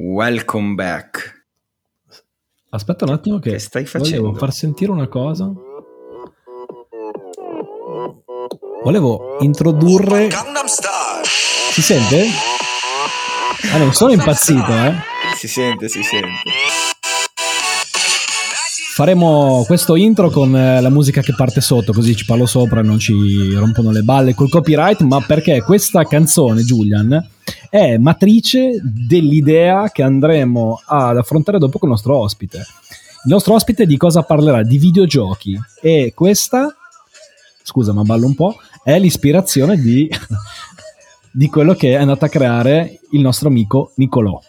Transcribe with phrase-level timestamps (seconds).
[0.00, 1.46] Welcome back.
[2.70, 4.20] Aspetta un attimo che, Che stai facendo?
[4.22, 5.50] volevo far sentire una cosa.
[8.84, 10.28] Volevo introdurre...
[11.72, 12.26] Si sente?
[13.72, 14.94] Ah, non sono impazzito, eh.
[15.34, 16.28] Si sente, si sente.
[18.98, 22.82] Faremo questo intro con eh, la musica che parte sotto, così ci parlo sopra e
[22.82, 27.24] non ci rompono le balle col copyright, ma perché questa canzone, Julian,
[27.70, 32.56] è matrice dell'idea che andremo ad affrontare dopo con il nostro ospite.
[32.58, 34.64] Il nostro ospite di cosa parlerà?
[34.64, 35.56] Di videogiochi.
[35.80, 36.74] E questa,
[37.62, 40.10] scusa ma ballo un po', è l'ispirazione di,
[41.30, 44.40] di quello che è andato a creare il nostro amico Nicolò.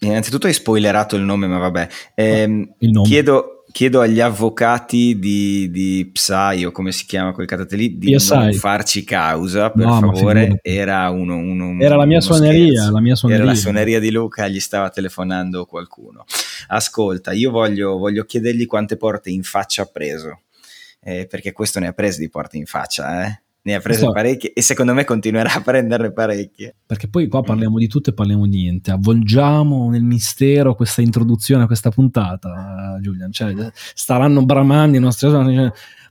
[0.00, 1.88] Innanzitutto hai spoilerato il nome, ma vabbè.
[2.14, 3.08] Ehm, Il nome.
[3.08, 8.14] Chiedo, chiedo agli avvocati di, di Psy o come si chiama quel catate lì di
[8.14, 8.34] PSI.
[8.36, 10.60] non farci causa, per No, favore.
[10.62, 13.42] Era uno, uno- Era la mia suoneria, la mia suoneria.
[13.42, 16.24] Era la suoneria di Luca, gli stava telefonando qualcuno.
[16.68, 20.42] Ascolta, io voglio, voglio chiedergli quante porte in faccia ha preso,
[21.02, 23.42] eh, perché questo ne ha prese di porte in faccia, eh?
[23.66, 26.74] Ne ha prese Questo- parecchie e secondo me continuerà a prenderne parecchie.
[26.84, 28.90] Perché poi qua parliamo di tutto e parliamo di niente.
[28.90, 33.32] Avvolgiamo nel mistero questa introduzione a questa puntata, Julian.
[33.32, 33.54] Cioè,
[33.94, 35.28] staranno bramando i nostri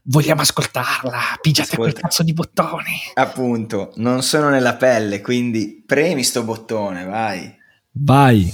[0.06, 2.08] Vogliamo ascoltarla, pigiate quel Ascolta.
[2.08, 2.92] cazzo di bottoni.
[3.14, 7.54] Appunto, non sono nella pelle, quindi premi sto bottone, vai.
[7.92, 8.50] Vai.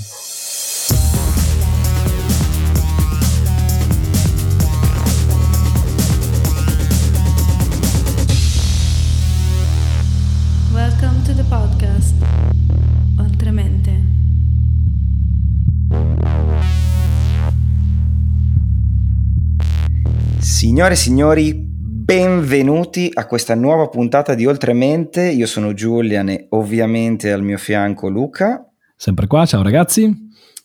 [11.50, 12.14] Podcast.
[13.18, 13.90] Oltremente.
[20.38, 25.28] Signore e signori, benvenuti a questa nuova puntata di Oltremente.
[25.28, 28.64] Io sono Giulian e ovviamente al mio fianco Luca.
[28.94, 30.08] Sempre qua, ciao ragazzi.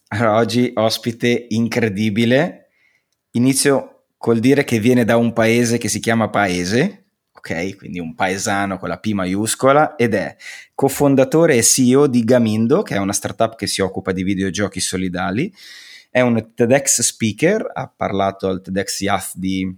[0.10, 2.68] Allora, oggi ospite incredibile.
[3.32, 7.05] Inizio col dire che viene da un paese che si chiama Paese,
[7.46, 7.78] ok?
[7.78, 10.36] Quindi un paesano con la P maiuscola ed è
[10.74, 15.54] cofondatore e CEO di Gamindo, che è una startup che si occupa di videogiochi solidali.
[16.10, 19.78] È un TEDx speaker, ha parlato al TEDx Youth di,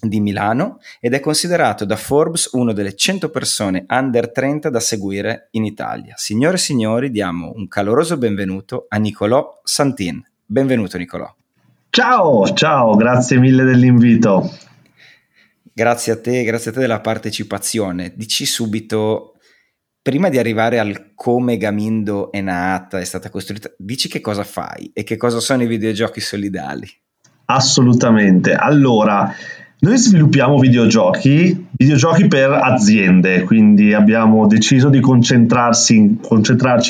[0.00, 5.48] di Milano ed è considerato da Forbes una delle 100 persone under 30 da seguire
[5.52, 6.14] in Italia.
[6.16, 10.22] Signore e signori, diamo un caloroso benvenuto a Nicolò Santin.
[10.44, 11.34] Benvenuto Nicolò.
[11.88, 14.68] Ciao, ciao, grazie mille dell'invito.
[15.80, 18.12] Grazie a te, grazie a te della partecipazione.
[18.14, 19.36] Dici subito,
[20.02, 24.90] prima di arrivare al come Gamindo è nata, è stata costruita, dici che cosa fai
[24.92, 26.86] e che cosa sono i videogiochi solidali.
[27.46, 28.52] Assolutamente.
[28.52, 29.34] Allora,
[29.78, 35.94] noi sviluppiamo videogiochi, videogiochi per aziende, quindi abbiamo deciso di concentrarci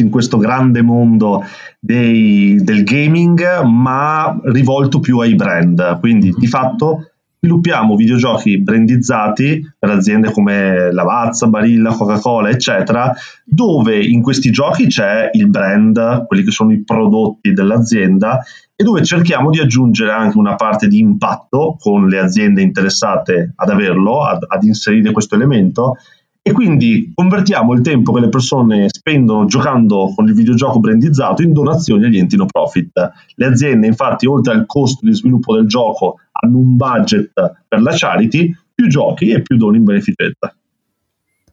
[0.03, 1.45] in questo grande mondo
[1.79, 6.01] dei- del gaming, ma rivolto più ai brand.
[6.01, 7.10] Quindi di fatto
[7.41, 13.15] sviluppiamo videogiochi brandizzati per aziende come Lavazza, Barilla, Coca-Cola, eccetera,
[13.45, 18.43] dove in questi giochi c'è il brand, quelli che sono i prodotti dell'azienda
[18.77, 23.71] e dove cerchiamo di aggiungere anche una parte di impatto con le aziende interessate ad
[23.71, 25.97] averlo, ad, ad inserire questo elemento
[26.43, 31.53] e quindi convertiamo il tempo che le persone spendono giocando con il videogioco brandizzato in
[31.53, 33.11] donazioni agli enti no profit.
[33.35, 37.33] Le aziende infatti oltre al costo di sviluppo del gioco hanno un budget
[37.69, 40.55] per la charity, più giochi e più doni in beneficetta.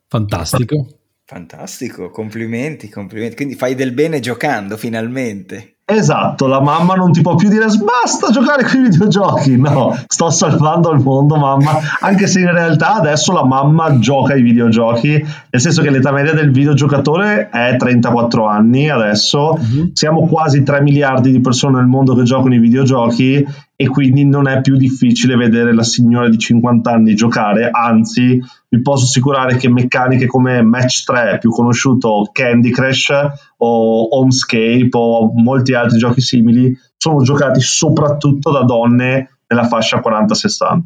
[0.08, 0.88] Fantastico.
[1.26, 3.36] Fantastico, complimenti, complimenti.
[3.36, 5.77] Quindi fai del bene giocando finalmente.
[5.90, 9.56] Esatto, la mamma non ti può più dire basta giocare con i videogiochi.
[9.56, 11.80] No, sto salvando il mondo, mamma.
[12.02, 16.34] Anche se in realtà adesso la mamma gioca ai videogiochi, nel senso che l'età media
[16.34, 19.58] del videogiocatore è 34 anni adesso.
[19.58, 19.92] Mhm.
[19.94, 23.48] Siamo quasi 3 miliardi di persone nel mondo che giocano ai videogiochi
[23.80, 28.82] e quindi non è più difficile vedere la signora di 50 anni giocare, anzi vi
[28.82, 33.14] posso assicurare che meccaniche come Match 3, più conosciuto Candy Crush
[33.58, 40.80] o Homescape o molti altri giochi simili, sono giocati soprattutto da donne nella fascia 40-60.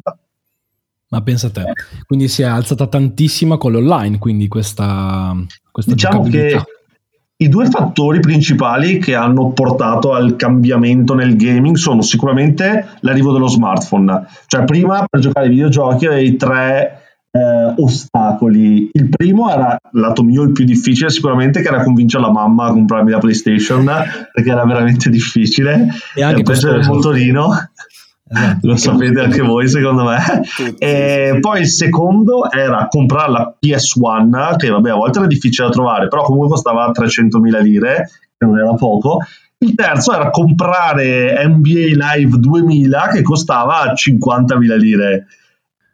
[1.08, 1.64] Ma pensa a te.
[2.06, 5.34] Quindi si è alzata tantissima con l'online, quindi questa,
[5.70, 6.62] questa Diciamo che.
[7.42, 13.48] I due fattori principali che hanno portato al cambiamento nel gaming sono sicuramente l'arrivo dello
[13.48, 14.26] smartphone.
[14.46, 17.02] Cioè, prima per giocare ai videogiochi avevi tre
[17.32, 18.90] eh, ostacoli.
[18.92, 22.72] Il primo era lato mio il più difficile, sicuramente, che era convincere la mamma a
[22.72, 23.84] comprarmi la PlayStation
[24.32, 25.88] perché era veramente difficile.
[26.14, 27.48] E anche Eh, prendere il motorino.
[28.32, 28.66] Esatto.
[28.66, 30.18] Lo sapete anche voi, secondo me.
[30.78, 35.72] E poi il secondo era comprare la PS1, che vabbè, a volte era difficile da
[35.72, 38.08] trovare, però comunque costava 300.000 lire.
[38.42, 39.18] che non era poco.
[39.58, 45.26] Il terzo era comprare NBA Live 2000 che costava 50.000 lire.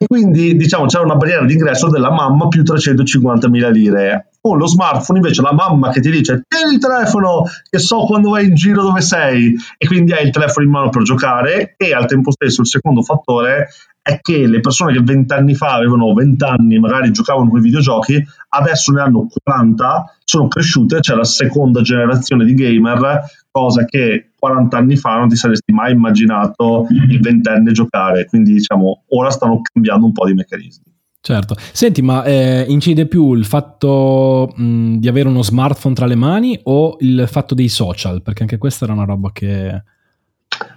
[0.01, 4.31] E quindi diciamo c'era una barriera d'ingresso della mamma più 350.000 lire.
[4.41, 8.31] Con lo smartphone invece la mamma che ti dice tieni il telefono che so quando
[8.31, 11.93] vai in giro dove sei e quindi hai il telefono in mano per giocare e
[11.93, 13.71] al tempo stesso il secondo fattore
[14.09, 18.91] è che le persone che vent'anni fa avevano vent'anni, magari giocavano con i videogiochi, adesso
[18.91, 24.97] ne hanno 40, sono cresciute, c'è la seconda generazione di gamer, cosa che 40 anni
[24.97, 30.13] fa non ti saresti mai immaginato il ventenne giocare, quindi diciamo ora stanno cambiando un
[30.13, 30.85] po' di meccanismi.
[31.21, 31.55] Certo.
[31.73, 36.59] Senti, ma eh, incide più il fatto mh, di avere uno smartphone tra le mani
[36.63, 38.23] o il fatto dei social?
[38.23, 39.83] Perché anche questa era una roba che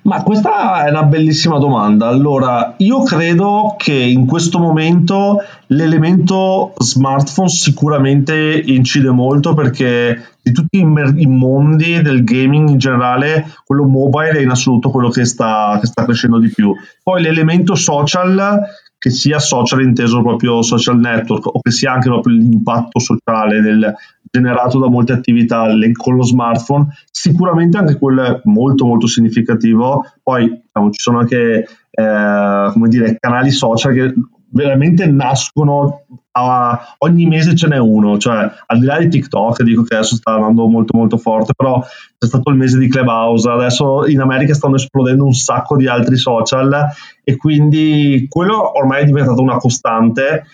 [0.03, 2.07] ma questa è una bellissima domanda.
[2.07, 5.37] Allora, io credo che in questo momento
[5.67, 12.77] l'elemento smartphone sicuramente incide molto perché di tutti i, mer- i mondi del gaming in
[12.77, 16.73] generale, quello mobile è in assoluto quello che sta, che sta crescendo di più.
[17.03, 18.59] Poi l'elemento social
[19.01, 23.95] che sia social inteso proprio social network o che sia anche proprio l'impatto sociale del,
[24.29, 30.05] generato da molte attività con lo smartphone, sicuramente anche quello è molto molto significativo.
[30.21, 34.13] Poi diciamo, ci sono anche eh, dire, canali social che
[34.51, 39.83] veramente nascono a, ogni mese ce n'è uno, cioè al di là di TikTok, dico
[39.83, 44.05] che adesso sta andando molto molto forte, però c'è stato il mese di Clubhouse, adesso
[44.07, 46.87] in America stanno esplodendo un sacco di altri social
[47.23, 50.45] e quindi quello ormai è diventato una costante.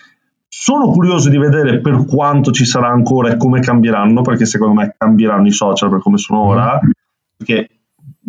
[0.50, 4.94] Sono curioso di vedere per quanto ci sarà ancora e come cambieranno, perché secondo me
[4.96, 6.80] cambieranno i social per come sono ora,
[7.36, 7.68] perché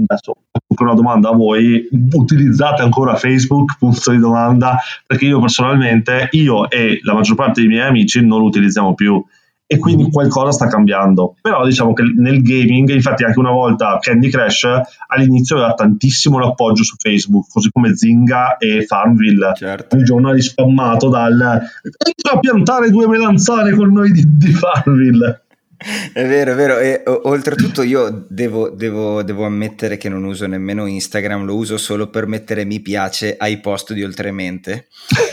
[0.06, 0.34] adesso
[0.80, 3.78] una domanda a voi, utilizzate ancora Facebook?
[3.78, 8.40] Punto di domanda, perché io personalmente, io e la maggior parte dei miei amici non
[8.40, 9.24] lo utilizziamo più
[9.72, 10.10] e quindi mm.
[10.10, 11.36] qualcosa sta cambiando.
[11.40, 14.68] Però diciamo che nel gaming, infatti anche una volta Candy Crush
[15.08, 19.52] all'inizio aveva tantissimo l'appoggio su Facebook, così come Zinga e Farmville.
[19.56, 19.96] Certo.
[19.96, 25.44] Un giorno rispammato dal a piantare due melanzane con noi di, di Farmville.
[25.80, 26.78] È vero, è vero.
[26.78, 32.10] E oltretutto io devo, devo, devo, ammettere che non uso nemmeno Instagram, lo uso solo
[32.10, 34.88] per mettere mi piace ai post di Oltremente,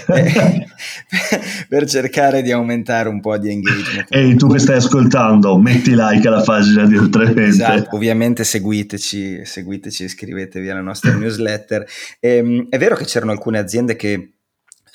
[0.07, 0.67] eh,
[1.69, 4.07] per cercare di aumentare un po' di engagement.
[4.15, 7.43] Ehi, tu che stai ascoltando, metti like alla pagina di Oltremente.
[7.43, 11.85] Esatto, ovviamente seguiteci, seguiteci, iscrivetevi alla nostra newsletter.
[12.21, 14.36] E, ehm, è vero che c'erano alcune aziende che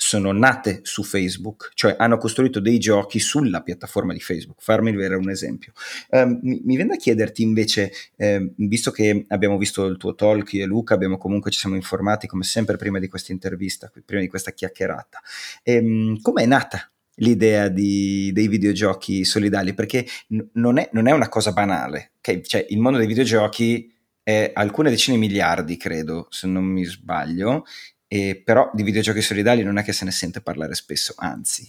[0.04, 4.60] sono nate su Facebook, cioè hanno costruito dei giochi sulla piattaforma di Facebook.
[4.60, 5.72] Farmi vedere un esempio.
[6.10, 10.54] Um, mi, mi, viene da chiederti invece, eh, visto che abbiamo visto il tuo talk
[10.54, 14.20] io e Luca, abbiamo comunque ci siamo informati come sempre prima di questa intervista, prima
[14.20, 15.20] di questa chiacchierata,
[15.62, 19.72] ehm, com'è nata l'idea di, dei videogiochi solidali?
[19.72, 22.42] Perché n- non, è, non, è, una cosa banale, okay?
[22.42, 23.88] cioè, il mondo dei videogiochi
[24.20, 27.64] è alcune decine di miliardi, credo, se non mi sbaglio,
[28.12, 31.66] e però di videogiochi solidali non è che se ne sente parlare spesso, anzi.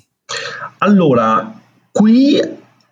[0.80, 1.58] Allora,
[1.90, 2.38] qui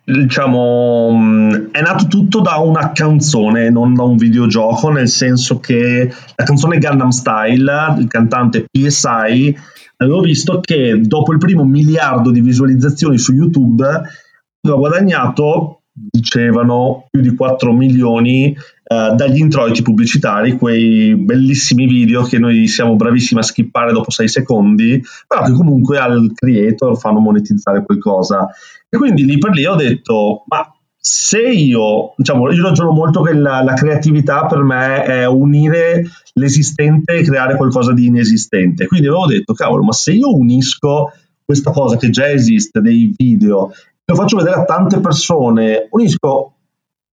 [0.06, 6.44] diciamo è nato tutto da una canzone, non da un videogioco, nel senso che la
[6.46, 9.54] canzone Gundam Style, il cantante PSI,
[9.98, 17.22] avevo visto che dopo il primo miliardo di visualizzazioni su YouTube aveva guadagnato, dicevano, più
[17.22, 23.44] di 4 milioni eh, dagli introiti pubblicitari, quei bellissimi video che noi siamo bravissimi a
[23.44, 28.48] skippare dopo 6 secondi, però che comunque al creator fanno monetizzare qualcosa.
[28.90, 30.70] E quindi lì per lì ho detto, ma
[31.04, 37.14] se io, diciamo, io ragiono molto che la, la, creatività per me è unire l'esistente
[37.16, 38.86] e creare qualcosa di inesistente.
[38.86, 41.12] Quindi avevo detto, cavolo, ma se io unisco
[41.44, 43.72] questa cosa che già esiste, dei video,
[44.12, 46.54] lo faccio vedere a tante persone, unisco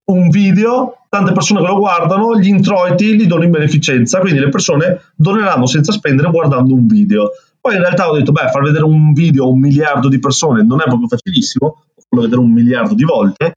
[0.06, 4.48] un video, tante persone che lo guardano, gli introiti li dono in beneficenza, quindi le
[4.48, 7.30] persone doneranno senza spendere guardando un video.
[7.60, 10.64] Poi in realtà ho detto, beh, far vedere un video a un miliardo di persone
[10.64, 13.52] non è proprio facilissimo, farlo vedere un miliardo di volte.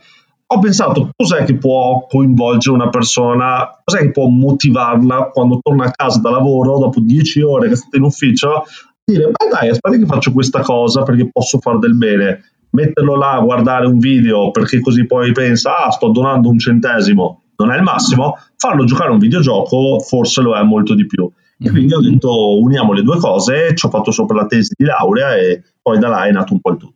[0.48, 5.92] Ho pensato, cos'è che può coinvolgere una persona, cos'è che può motivarla quando torna a
[5.92, 8.66] casa da lavoro, dopo dieci ore che è stata in ufficio,
[9.04, 13.34] dire, beh dai, aspetta che faccio questa cosa perché posso fare del bene metterlo là
[13.34, 17.78] a guardare un video perché così poi pensa, ah, sto donando un centesimo, non è
[17.78, 21.30] il massimo, farlo giocare un videogioco forse lo è molto di più.
[21.58, 21.72] E mhm.
[21.72, 25.36] quindi ho detto uniamo le due cose, ci ho fatto sopra la tesi di laurea
[25.36, 26.96] e poi da là è nato un po' il tutto.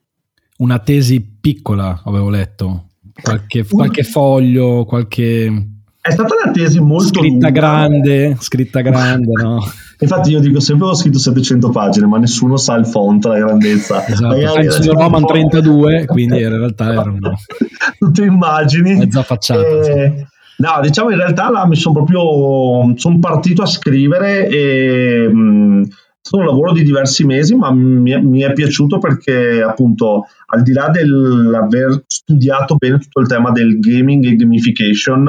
[0.58, 2.88] Una tesi piccola, avevo letto,
[3.22, 5.70] qualche, qualche foglio, qualche...
[6.08, 7.50] è stata una tesi molto scritta lunga.
[7.50, 9.60] grande, scritta grande, no?
[9.98, 14.06] Infatti io dico sempre ho scritto 700 pagine, ma nessuno sa il font, la grandezza.
[14.08, 17.18] Esatto, Magari New Roman tipo- 32, quindi in realtà erano
[17.98, 18.96] tutte immagini.
[18.96, 19.62] mezza facciata.
[19.62, 25.82] Eh, No, diciamo in realtà là mi sono proprio sono partito a scrivere e mh,
[25.84, 25.88] è
[26.22, 30.62] stato un lavoro di diversi mesi, ma mi è, mi è piaciuto perché appunto al
[30.62, 35.28] di là dell'aver studiato bene tutto il tema del gaming e gamification,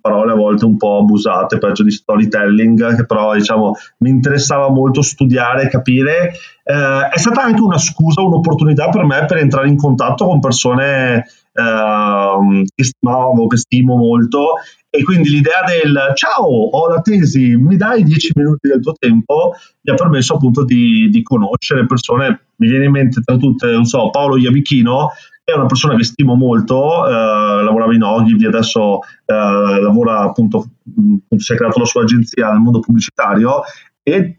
[0.00, 5.02] parole a volte un po' abusate, peggio di storytelling, che però diciamo mi interessava molto
[5.02, 6.32] studiare e capire,
[6.64, 11.24] eh, è stata anche una scusa, un'opportunità per me per entrare in contatto con persone
[11.52, 14.54] ehm, che stimavo, che stimo molto.
[14.92, 19.52] E quindi l'idea del ciao, ho la tesi, mi dai 10 minuti del tuo tempo?
[19.82, 23.84] mi ha permesso appunto di, di conoscere persone, mi viene in mente tra tutte, non
[23.84, 25.10] so, Paolo Iabichino,
[25.50, 31.36] è una persona che stimo molto, eh, lavorava in Ogilvy, adesso eh, lavora appunto, mh,
[31.36, 33.62] si è creato la sua agenzia nel mondo pubblicitario
[34.02, 34.36] e eh,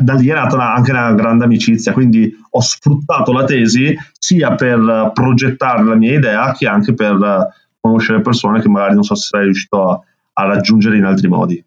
[0.00, 4.54] da lì è nata una- anche una grande amicizia, quindi ho sfruttato la tesi sia
[4.54, 9.26] per progettare la mia idea che anche per conoscere persone che magari non so se
[9.28, 10.00] sarei riuscito a,
[10.32, 11.62] a raggiungere in altri modi.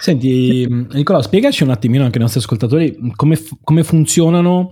[0.00, 4.70] Senti, Nicola, spiegaci un attimino anche ai nostri ascoltatori come, come funzionano,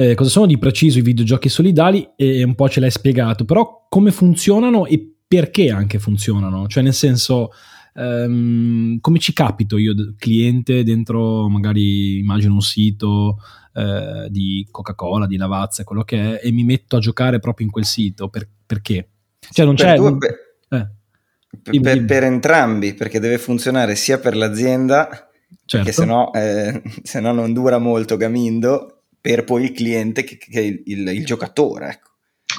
[0.00, 3.86] eh, cosa sono di preciso i videogiochi solidali e un po' ce l'hai spiegato, però
[3.88, 6.68] come funzionano e perché anche funzionano?
[6.68, 7.50] Cioè nel senso,
[7.94, 13.38] ehm, come ci capito io, cliente, dentro magari immagino un sito
[13.74, 17.72] eh, di Coca-Cola, di Lavazza, quello che è, e mi metto a giocare proprio in
[17.72, 19.08] quel sito, per- perché?
[19.50, 19.96] Cioè non Per c'è...
[19.96, 20.36] due- per-
[20.68, 25.28] eh, per, per entrambi, perché deve funzionare sia per l'azienda,
[25.64, 25.84] certo.
[25.84, 28.97] che se no, eh, se no non dura molto Gamindo,
[29.28, 31.88] per poi il cliente che, che il, il- il giocatore.
[31.90, 32.08] Ecco.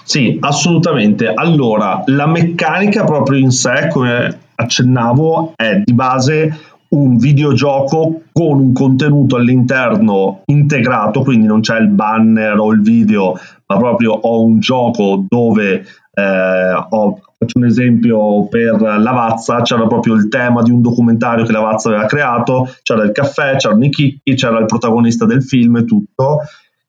[0.04, 1.26] Sì, assolutamente.
[1.34, 6.56] Allora, la meccanica proprio in sé, come accennavo, è di base
[6.89, 13.38] un videogioco con un contenuto all'interno integrato, quindi non c'è il banner o il video,
[13.67, 20.15] ma proprio ho un gioco dove eh, ho, faccio un esempio per Lavazza, c'era proprio
[20.15, 24.34] il tema di un documentario che Lavazza aveva creato, c'era il caffè, c'erano i chicchi,
[24.36, 26.39] c'era il protagonista del film e tutto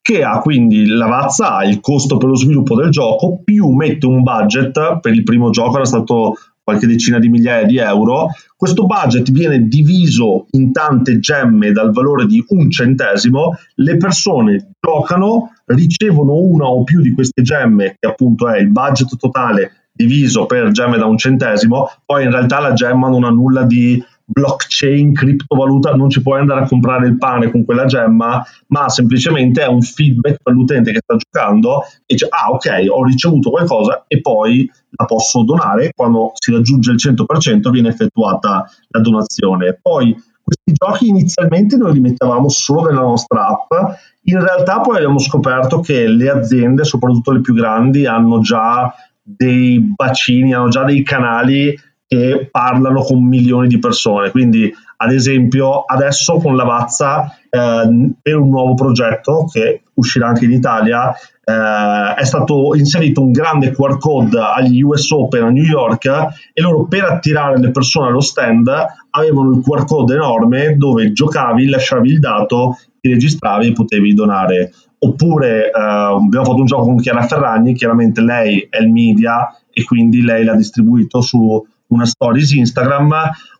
[0.02, 4.22] che ha quindi Lavazza ha il costo per lo sviluppo del gioco più mette un
[4.22, 6.36] budget per il primo gioco era stato
[6.70, 12.26] qualche decina di migliaia di euro questo budget viene diviso in tante gemme dal valore
[12.26, 18.48] di un centesimo le persone giocano ricevono una o più di queste gemme che appunto
[18.48, 23.08] è il budget totale diviso per gemme da un centesimo poi in realtà la gemma
[23.08, 27.64] non ha nulla di blockchain, criptovaluta, non ci puoi andare a comprare il pane con
[27.64, 32.50] quella gemma, ma semplicemente è un feedback per l'utente che sta giocando e dice ah
[32.50, 37.88] ok ho ricevuto qualcosa e poi la posso donare, quando si raggiunge il 100% viene
[37.88, 39.78] effettuata la donazione.
[39.80, 45.18] Poi questi giochi inizialmente noi li mettevamo solo nella nostra app, in realtà poi abbiamo
[45.18, 51.02] scoperto che le aziende, soprattutto le più grandi, hanno già dei bacini, hanno già dei
[51.02, 51.74] canali
[52.10, 54.32] che parlano con milioni di persone.
[54.32, 60.50] Quindi, ad esempio, adesso con Lavazza, eh, per un nuovo progetto che uscirà anche in
[60.50, 66.06] Italia, eh, è stato inserito un grande QR code agli US Open a New York
[66.52, 68.68] e loro per attirare le persone allo stand
[69.10, 74.72] avevano il QR code enorme dove giocavi, lasciavi il dato, ti registravi e potevi donare.
[74.98, 79.84] Oppure eh, abbiamo fatto un gioco con Chiara Ferragni, chiaramente lei è il media e
[79.84, 83.14] quindi lei l'ha distribuito su una stories Instagram,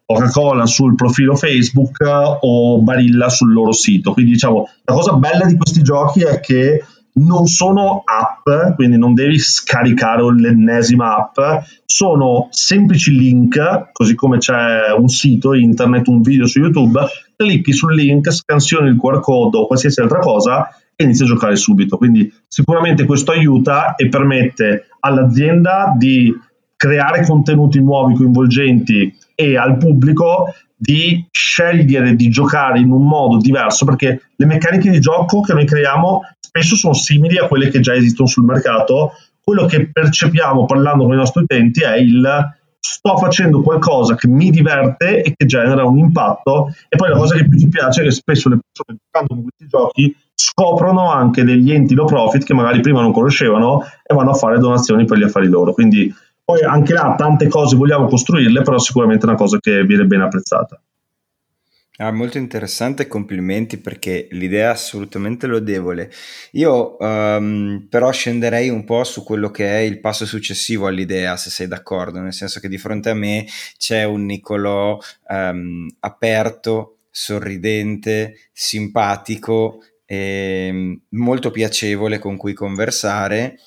[0.05, 1.99] Coca-Cola sul profilo Facebook
[2.41, 4.13] o Barilla sul loro sito.
[4.13, 6.83] Quindi diciamo, la cosa bella di questi giochi è che
[7.13, 14.93] non sono app, quindi non devi scaricare l'ennesima app, sono semplici link, così come c'è
[14.97, 17.01] un sito internet, un video su YouTube,
[17.37, 21.57] clicchi sul link, scansioni il QR code o qualsiasi altra cosa e inizi a giocare
[21.57, 21.97] subito.
[21.97, 26.33] Quindi sicuramente questo aiuta e permette all'azienda di
[26.81, 33.85] creare contenuti nuovi, coinvolgenti e al pubblico di scegliere di giocare in un modo diverso
[33.85, 37.95] perché le meccaniche di gioco che noi creiamo spesso sono simili a quelle che già
[37.95, 39.13] esistono sul mercato.
[39.43, 44.49] Quello che percepiamo parlando con i nostri utenti è il sto facendo qualcosa che mi
[44.49, 48.05] diverte e che genera un impatto e poi la cosa che più ci piace è
[48.05, 52.55] che spesso le persone giocando con questi giochi scoprono anche degli enti low profit che
[52.55, 56.11] magari prima non conoscevano e vanno a fare donazioni per gli affari loro quindi
[56.51, 60.21] poi anche là tante cose vogliamo costruirle però sicuramente è una cosa che viene ben
[60.23, 60.81] apprezzata
[62.03, 66.11] Ah, molto interessante, complimenti perché l'idea è assolutamente lodevole.
[66.53, 71.51] Io um, però scenderei un po' su quello che è il passo successivo all'idea, se
[71.51, 73.45] sei d'accordo, nel senso che di fronte a me
[73.77, 83.59] c'è un Niccolò um, aperto, sorridente, simpatico, e molto piacevole con cui conversare,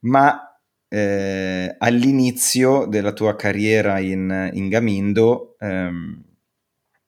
[0.00, 0.49] ma
[0.90, 5.56] eh, all'inizio della tua carriera in, in Gamindo...
[5.60, 6.24] Um,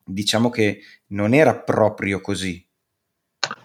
[0.05, 2.65] diciamo che non era proprio così.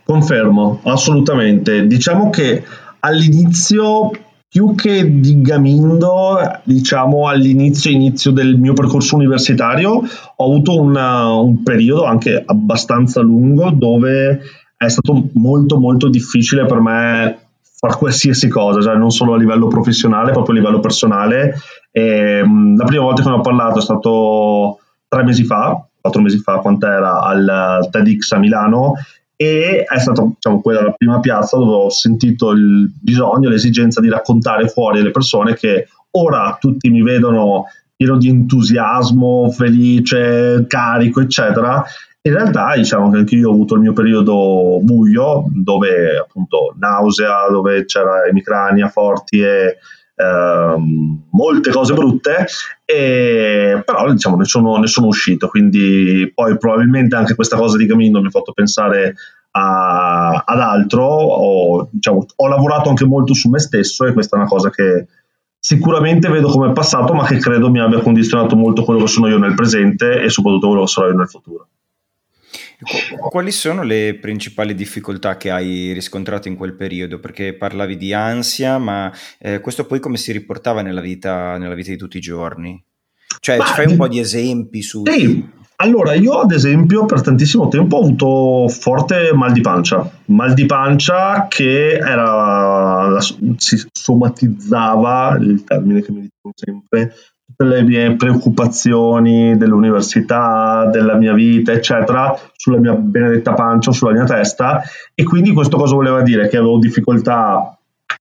[0.04, 1.86] Confermo, assolutamente.
[1.88, 2.64] Diciamo che
[3.00, 4.12] all'inizio,
[4.48, 10.02] più che di Gamindo, diciamo all'inizio inizio del mio percorso universitario,
[10.36, 14.42] ho avuto una, un periodo anche abbastanza lungo dove
[14.78, 17.47] è stato molto molto difficile per me
[17.80, 21.56] fare qualsiasi cosa, cioè non solo a livello professionale, proprio a livello personale.
[21.92, 26.40] E, la prima volta che ne ho parlato è stato tre mesi fa, quattro mesi
[26.40, 28.94] fa, quant'era, al TEDx a Milano
[29.40, 34.10] e è stata diciamo, quella la prima piazza dove ho sentito il bisogno, l'esigenza di
[34.10, 37.66] raccontare fuori alle persone che ora tutti mi vedono
[37.96, 41.84] pieno di entusiasmo, felice, carico, eccetera.
[42.28, 47.48] In realtà diciamo che anche io ho avuto il mio periodo buio, dove appunto nausea,
[47.50, 49.78] dove c'era emicrania forti e
[50.20, 52.48] Ehm, molte cose brutte,
[52.84, 57.86] e, però diciamo ne sono, ne sono uscito, quindi poi probabilmente anche questa cosa di
[57.86, 59.14] Camino mi ha fatto pensare
[59.52, 64.40] a, ad altro, ho, diciamo, ho lavorato anche molto su me stesso e questa è
[64.40, 65.06] una cosa che
[65.60, 69.38] sicuramente vedo come passato, ma che credo mi abbia condizionato molto quello che sono io
[69.38, 71.68] nel presente e soprattutto quello che sarò io nel futuro.
[73.30, 77.20] Quali sono le principali difficoltà che hai riscontrato in quel periodo?
[77.20, 81.90] Perché parlavi di ansia, ma eh, questo poi come si riportava nella vita, nella vita
[81.90, 82.84] di tutti i giorni?
[83.40, 85.04] Cioè, Beh, ci fai un po' di esempi su...
[85.06, 85.44] Sì,
[85.78, 90.66] allora io ad esempio per tantissimo tempo ho avuto forte mal di pancia, mal di
[90.66, 93.20] pancia che era,
[93.58, 97.14] si somatizzava, il termine che mi dicono sempre,
[97.60, 104.82] le mie preoccupazioni dell'università, della mia vita, eccetera, sulla mia benedetta pancia, sulla mia testa
[105.16, 106.48] e quindi questo cosa voleva dire?
[106.48, 107.78] Che avevo difficoltà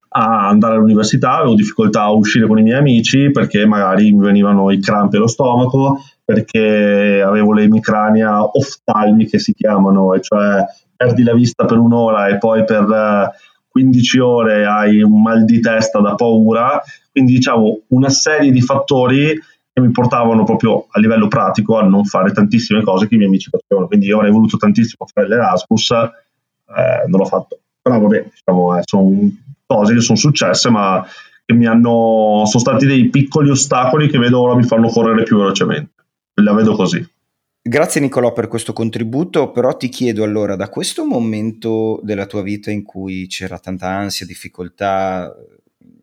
[0.09, 4.71] a andare all'università, avevo difficoltà a uscire con i miei amici perché magari mi venivano
[4.71, 10.65] i crampi allo stomaco, perché avevo le emicrania oftalmiche si chiamano, e cioè
[10.97, 13.31] perdi la vista per un'ora e poi per
[13.77, 19.39] 15 ore hai un mal di testa da paura, quindi diciamo una serie di fattori
[19.71, 23.29] che mi portavano proprio a livello pratico a non fare tantissime cose che i miei
[23.29, 23.87] amici facevano.
[23.87, 27.59] Quindi io avrei voluto tantissimo fare l'Erasmus, eh, non l'ho fatto.
[27.83, 29.31] Però vabbè, diciamo, eh, sono
[29.67, 31.07] cose che sono successe, ma
[31.45, 35.37] che mi hanno, sono stati dei piccoli ostacoli che vedo ora mi fanno correre più
[35.37, 35.93] velocemente.
[36.43, 37.07] La vedo così.
[37.69, 42.71] Grazie Nicolò per questo contributo, però ti chiedo allora, da questo momento della tua vita
[42.71, 45.35] in cui c'era tanta ansia, difficoltà,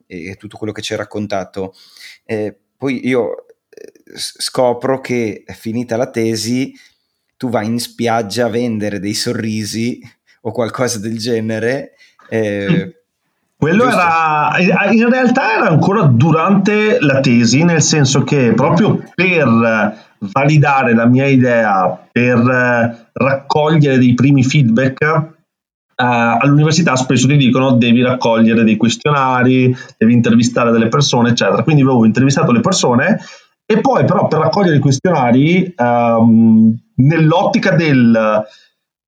[0.06, 1.74] e tutto quello che ci hai raccontato.
[2.26, 6.74] Eh, poi io eh, scopro che finita la tesi
[7.38, 10.02] tu vai in spiaggia a vendere dei sorrisi
[10.42, 11.94] o qualcosa del genere.
[12.28, 13.03] Eh,
[13.64, 14.00] quello giusto?
[14.00, 21.06] era in realtà era ancora durante la tesi, nel senso che proprio per validare la
[21.06, 25.32] mia idea, per raccogliere dei primi feedback,
[25.96, 31.62] Uh, all'università spesso ti dicono devi raccogliere dei questionari, devi intervistare delle persone, eccetera.
[31.62, 33.20] Quindi avevo intervistato le persone
[33.64, 38.44] e poi però per raccogliere i questionari um, nell'ottica del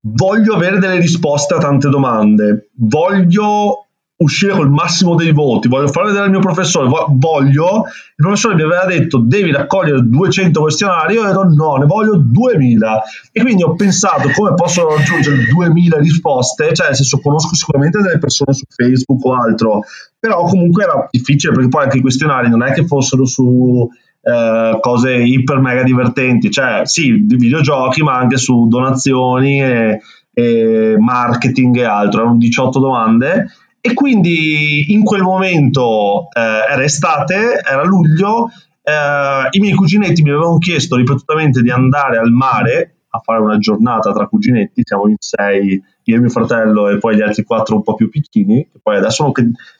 [0.00, 3.85] voglio avere delle risposte a tante domande, voglio
[4.18, 8.62] uscire col massimo dei voti, voglio fare vedere al mio professore, voglio, il professore mi
[8.62, 13.62] aveva detto devi raccogliere 200 questionari, io ho detto no, ne voglio 2000 e quindi
[13.62, 18.64] ho pensato come posso raggiungere 2000 risposte, cioè nel senso conosco sicuramente delle persone su
[18.68, 19.80] Facebook o altro,
[20.18, 23.86] però comunque era difficile perché poi anche i questionari non è che fossero su
[24.22, 30.00] eh, cose iper mega divertenti, cioè sì, di videogiochi ma anche su donazioni e,
[30.32, 33.46] e marketing e altro, erano 18 domande
[33.86, 38.50] e quindi in quel momento eh, era estate, era luglio,
[38.82, 43.58] eh, i miei cuginetti mi avevano chiesto ripetutamente di andare al mare a fare una
[43.58, 47.76] giornata tra cuginetti, siamo in sei, io e mio fratello e poi gli altri quattro
[47.76, 49.32] un po' più piccini, che poi adesso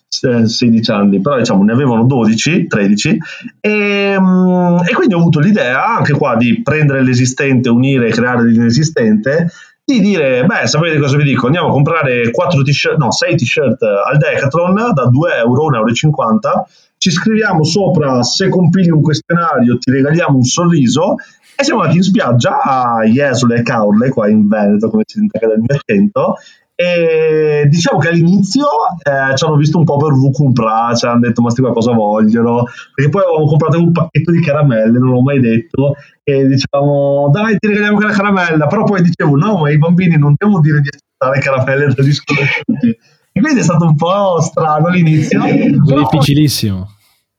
[0.08, 3.18] sono 16 anni, però diciamo ne avevano 12, 13
[3.60, 9.50] e, e quindi ho avuto l'idea anche qua di prendere l'esistente, unire e creare l'inesistente
[9.88, 11.46] di dire, beh, sapete cosa vi dico?
[11.46, 16.66] Andiamo a comprare 4 t-shirt, no, 6 t-shirt al Decathlon da 2 euro, 1,50 euro,
[16.98, 21.14] ci scriviamo sopra se compili un questionario ti regaliamo un sorriso
[21.54, 25.38] e siamo andati in spiaggia a Jesole e Caorle, qua in Veneto, come si sente
[25.38, 26.34] anche dal mio accento,
[26.78, 28.66] e diciamo che all'inizio
[29.02, 31.72] eh, ci hanno visto un po' per V compra, ci hanno detto ma sti qua
[31.72, 36.46] cosa vogliono, perché poi avevamo comprato un pacchetto di caramelle, non l'ho mai detto, e
[36.46, 40.60] diciamo dai ti regaliamo la caramella, però poi dicevo no ma i bambini non devono
[40.60, 42.98] dire di accettare caramelle dagli sconosciuti.
[43.32, 45.40] E quindi è stato un po' strano all'inizio.
[45.42, 46.88] Difficilissimo.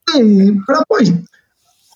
[0.02, 1.24] Poi, però poi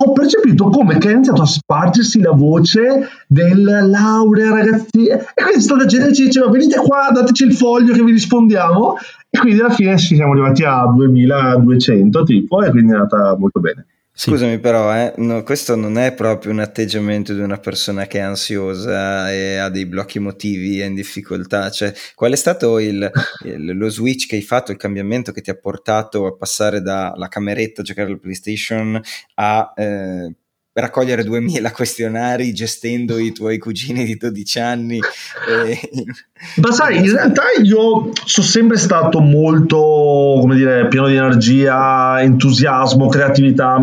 [0.05, 5.61] ho percepito come che è iniziato a spargersi la voce del laurea ragazzi e quindi
[5.63, 8.97] stata gente ci diceva venite qua dateci il foglio che vi rispondiamo
[9.31, 13.61] e quindi alla fine ci siamo arrivati a 2200 tipo e quindi è andata molto
[13.61, 13.87] bene.
[14.25, 18.21] Scusami però, eh, no, questo non è proprio un atteggiamento di una persona che è
[18.21, 21.69] ansiosa e ha dei blocchi emotivi e in difficoltà.
[21.73, 23.11] Cioè, qual è stato il,
[23.45, 27.27] il, lo switch che hai fatto, il cambiamento che ti ha portato a passare dalla
[27.27, 29.01] cameretta a giocare alla PlayStation
[29.35, 30.33] a eh,
[30.73, 35.01] raccogliere 2000 questionari gestendo i tuoi cugini di 12 anni.
[35.49, 35.81] E...
[36.63, 43.09] Ma sai, in realtà io sono sempre stato molto, come dire, pieno di energia, entusiasmo,
[43.09, 43.81] creatività.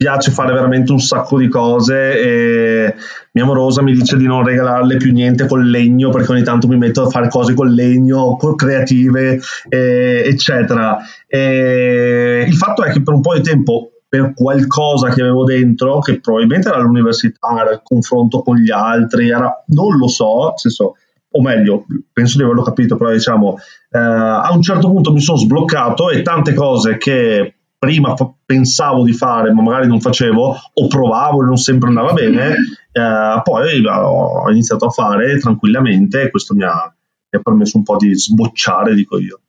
[0.00, 2.94] Piace fare veramente un sacco di cose e
[3.32, 6.78] mia morosa mi dice di non regalarle più niente col legno perché ogni tanto mi
[6.78, 10.96] metto a fare cose col legno, creative, eh, eccetera.
[11.26, 15.98] E il fatto è che per un po' di tempo per qualcosa che avevo dentro,
[15.98, 20.94] che probabilmente era l'università, era il confronto con gli altri, era, non lo so, senso,
[21.30, 23.58] o meglio, penso di averlo capito, però diciamo,
[23.90, 29.02] eh, a un certo punto mi sono sbloccato e tante cose che prima f- pensavo
[29.04, 32.54] di fare, ma magari non facevo, o provavo e non sempre andava bene,
[32.92, 37.82] eh, poi ho iniziato a fare tranquillamente e questo mi ha, mi ha permesso un
[37.82, 39.40] po' di sbocciare, dico io.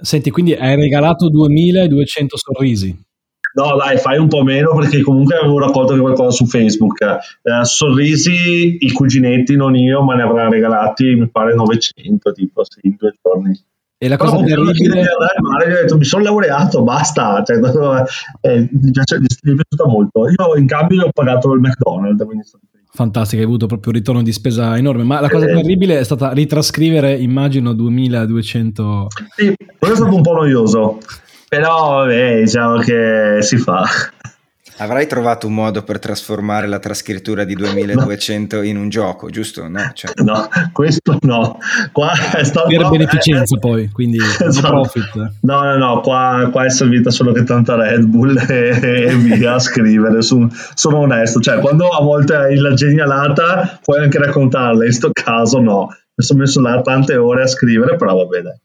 [0.00, 3.06] Senti, quindi hai regalato 2200 sorrisi.
[3.54, 7.00] No, dai, fai un po' meno perché comunque avevo raccolto anche qualcosa su Facebook.
[7.00, 12.80] Eh, sorrisi, i cuginetti, non io, ma ne avranno regalati, mi pare 900, tipo, sì,
[12.82, 13.58] in due giorni.
[14.00, 15.00] E la cosa terribile...
[15.00, 17.42] Ho detto, mi sono laureato, basta.
[17.44, 17.56] Cioè,
[18.42, 20.28] eh, mi, piace, mi, è piaciuta molto.
[20.28, 22.44] Io in cambio ho pagato il McDonald's, quindi
[22.90, 26.04] Fantastico, hai avuto proprio un ritorno di spesa enorme, ma la cosa eh, terribile è
[26.04, 29.06] stata ritrascrivere, immagino, 2200...
[29.36, 30.98] Sì, quello è stato un po' noioso.
[31.48, 33.84] Però vabbè, diciamo che si fa.
[34.80, 38.62] Avrai trovato un modo per trasformare la trascrittura di 2200 no.
[38.62, 39.66] in un gioco, giusto?
[39.66, 40.12] No, cioè.
[40.22, 41.58] no questo no.
[41.90, 44.68] Qua è stato, per beneficenza eh, poi, quindi esatto.
[44.68, 45.32] profit.
[45.40, 49.54] No, no, no, qua, qua, è servita solo che tanta Red Bull e, e via
[49.54, 50.22] a scrivere.
[50.22, 55.10] Su, sono onesto, cioè quando a volte hai la genialata puoi anche raccontarla, in questo
[55.12, 55.88] caso no.
[56.14, 58.60] Mi sono messo là tante ore a scrivere, però va bene.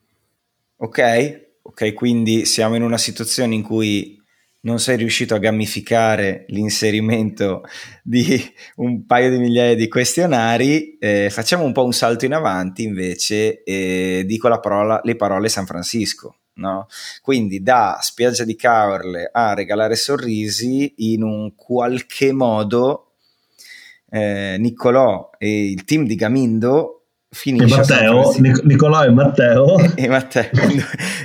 [0.78, 1.94] Ok, ok?
[1.94, 4.22] Quindi siamo in una situazione in cui
[4.64, 7.64] non sei riuscito a gamificare l'inserimento
[8.02, 8.42] di
[8.78, 13.64] un paio di migliaia di questionari, eh, facciamo un po' un salto in avanti invece
[13.64, 16.38] e dico la parola, le parole San Francisco.
[16.56, 16.88] No?
[17.22, 23.14] Quindi da spiaggia di Caorle a regalare sorrisi in un qualche modo
[24.12, 29.80] eh, Niccolò e il team di Gamindo finisce Matteo, Nic- Nicolò e Matteo.
[29.80, 30.52] E, e Matteo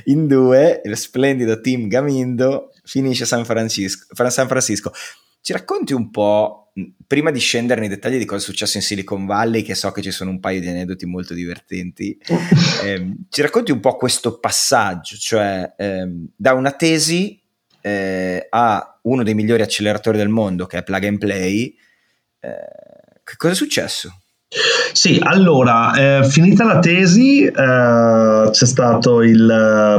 [0.05, 4.93] in due, il splendido team Gamindo finisce San Francisco, San Francisco.
[5.41, 6.73] Ci racconti un po',
[7.07, 10.01] prima di scendere nei dettagli di cosa è successo in Silicon Valley, che so che
[10.01, 12.19] ci sono un paio di aneddoti molto divertenti,
[12.83, 17.41] eh, ci racconti un po' questo passaggio, cioè eh, da una tesi
[17.83, 21.77] eh, a uno dei migliori acceleratori del mondo, che è Plug and Play,
[22.41, 22.51] eh,
[23.23, 24.23] che cosa è successo?
[24.93, 27.53] Sì, allora, eh, finita la tesi eh,
[28.51, 29.45] c'è stato il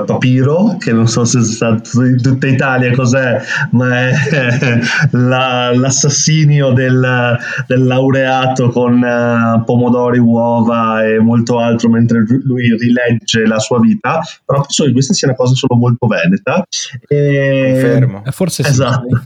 [0.02, 3.40] uh, papiro, che non so se è stato in tutta Italia cos'è,
[3.72, 4.80] ma è
[5.12, 13.46] la, l'assassinio del, del, laureato con uh, pomodori, uova e molto altro mentre lui rilegge
[13.46, 16.66] la sua vita, però penso che questa sia una cosa solo molto veneta.
[17.08, 17.70] E...
[17.74, 18.24] Confermo.
[18.26, 18.70] Eh, forse sì.
[18.70, 19.24] Esatto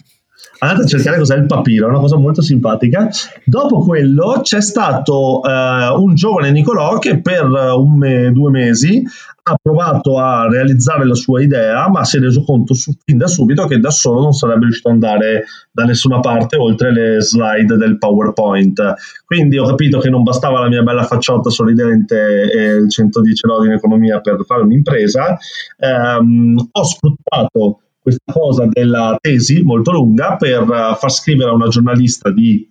[0.64, 3.10] andate a cercare cos'è il papiro, è una cosa molto simpatica.
[3.46, 9.04] Dopo quello c'è stato uh, un giovane Nicolò che per un me, due mesi
[9.46, 13.28] ha provato a realizzare la sua idea, ma si è reso conto su, fin da
[13.28, 17.76] subito che da solo non sarebbe riuscito ad andare da nessuna parte oltre le slide
[17.76, 18.94] del PowerPoint.
[19.26, 23.68] Quindi ho capito che non bastava la mia bella facciotta sorridente e il 110 lodi
[23.68, 25.38] in economia per fare un'impresa.
[25.78, 31.70] Um, ho sfruttato questa cosa della tesi molto lunga per uh, far scrivere a una
[31.70, 32.70] giornalista di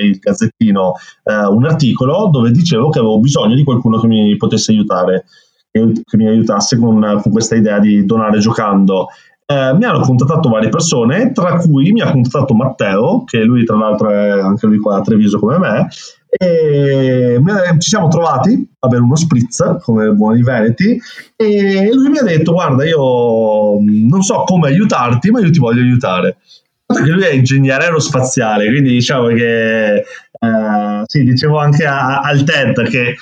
[0.00, 0.92] il Gazzettino,
[1.24, 5.24] uh, un articolo dove dicevo che avevo bisogno di qualcuno che mi potesse aiutare,
[5.72, 9.08] che mi aiutasse con, con, questa idea di donare giocando.
[9.52, 13.76] Eh, mi hanno contattato varie persone, tra cui mi ha contattato Matteo, che lui tra
[13.76, 15.88] l'altro è anche lui qua a Treviso come me,
[16.34, 17.38] e
[17.78, 20.98] ci siamo trovati a bere uno spritz come buoni veneti
[21.36, 25.82] e lui mi ha detto guarda io non so come aiutarti ma io ti voglio
[25.82, 26.38] aiutare.
[26.86, 32.88] Perché lui è ingegnere aerospaziale quindi diciamo che eh, sì dicevo anche a, al TED
[32.88, 33.16] che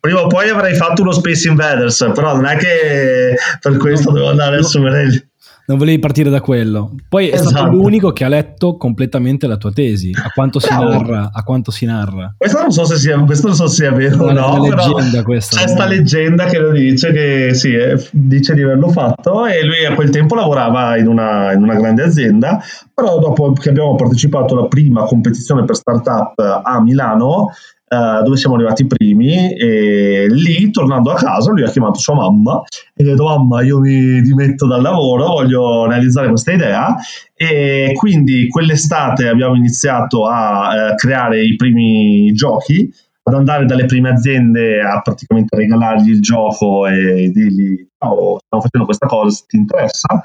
[0.00, 4.28] prima o poi avrei fatto uno Space Invaders però non è che per questo devo
[4.28, 5.28] andare a assumere il
[5.66, 6.94] non volevi partire da quello.
[7.08, 7.48] Poi è esatto.
[7.48, 10.12] stato l'unico che ha letto completamente la tua tesi.
[10.14, 11.30] A quanto si narra?
[11.32, 12.34] A quanto si narra?
[12.36, 14.62] Questo non so se sia, questo non so se sia vero o no.
[14.62, 15.56] Leggenda questa.
[15.56, 19.86] C'è questa leggenda che lo dice, che sì, eh, dice di averlo fatto e lui
[19.86, 24.52] a quel tempo lavorava in una, in una grande azienda, però dopo che abbiamo partecipato
[24.52, 27.52] alla prima competizione per startup a Milano,
[27.94, 32.62] Uh, dove siamo arrivati primi e lì tornando a casa lui ha chiamato sua mamma
[32.94, 36.96] e gli ha detto mamma io mi dimetto dal lavoro voglio realizzare questa idea.
[37.34, 42.92] E quindi quell'estate abbiamo iniziato a uh, creare i primi giochi
[43.26, 48.84] ad andare dalle prime aziende a praticamente regalargli il gioco e dirgli oh, stiamo facendo
[48.84, 50.24] questa cosa se ti interessa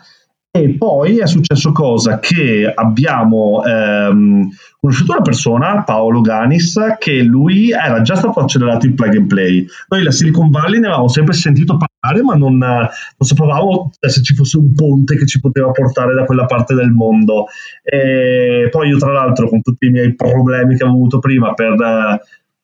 [0.52, 2.18] e poi è successo cosa?
[2.18, 8.96] Che abbiamo ehm, conosciuto una persona, Paolo Ganis, che lui era già stato accelerato in
[8.96, 9.64] plug and play.
[9.90, 14.34] Noi la Silicon Valley ne avevamo sempre sentito parlare, ma non, non sapevamo se ci
[14.34, 17.46] fosse un ponte che ci poteva portare da quella parte del mondo.
[17.84, 21.76] E poi io, tra l'altro, con tutti i miei problemi che avevo avuto prima per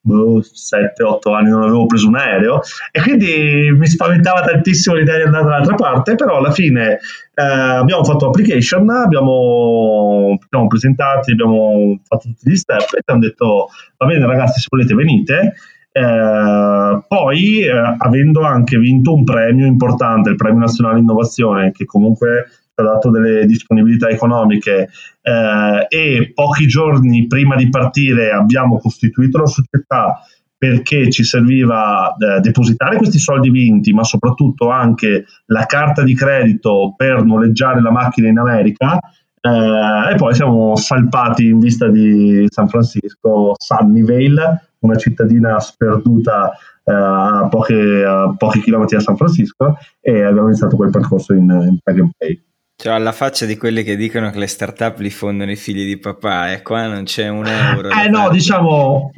[0.08, 5.44] 7-8 anni non avevo preso un aereo e quindi mi spaventava tantissimo l'idea di andare
[5.44, 7.00] dall'altra parte, però alla fine
[7.34, 13.20] eh, abbiamo fatto l'application, abbiamo, abbiamo presentati, abbiamo fatto tutti gli step e ti hanno
[13.20, 15.54] detto va bene ragazzi se volete venite.
[15.92, 22.48] Eh, poi eh, avendo anche vinto un premio importante, il premio nazionale innovazione, che comunque
[22.84, 24.90] dato delle disponibilità economiche
[25.22, 30.20] eh, e pochi giorni prima di partire abbiamo costituito la società
[30.58, 36.94] perché ci serviva eh, depositare questi soldi vinti, ma soprattutto anche la carta di credito
[36.96, 38.98] per noleggiare la macchina in America.
[39.42, 46.52] Eh, e poi siamo salpati in vista di San Francisco, Sunnyvale, una cittadina sperduta
[46.84, 51.50] eh, a, poche, a, pochi chilometri da San Francisco, e abbiamo iniziato quel percorso in,
[51.50, 52.44] in Plug and Pay.
[52.78, 55.98] Cioè, alla faccia di quelli che dicono che le start-up li fondono i figli di
[55.98, 57.90] papà, e qua non c'è un euro.
[57.90, 59.12] Eh no, diciamo,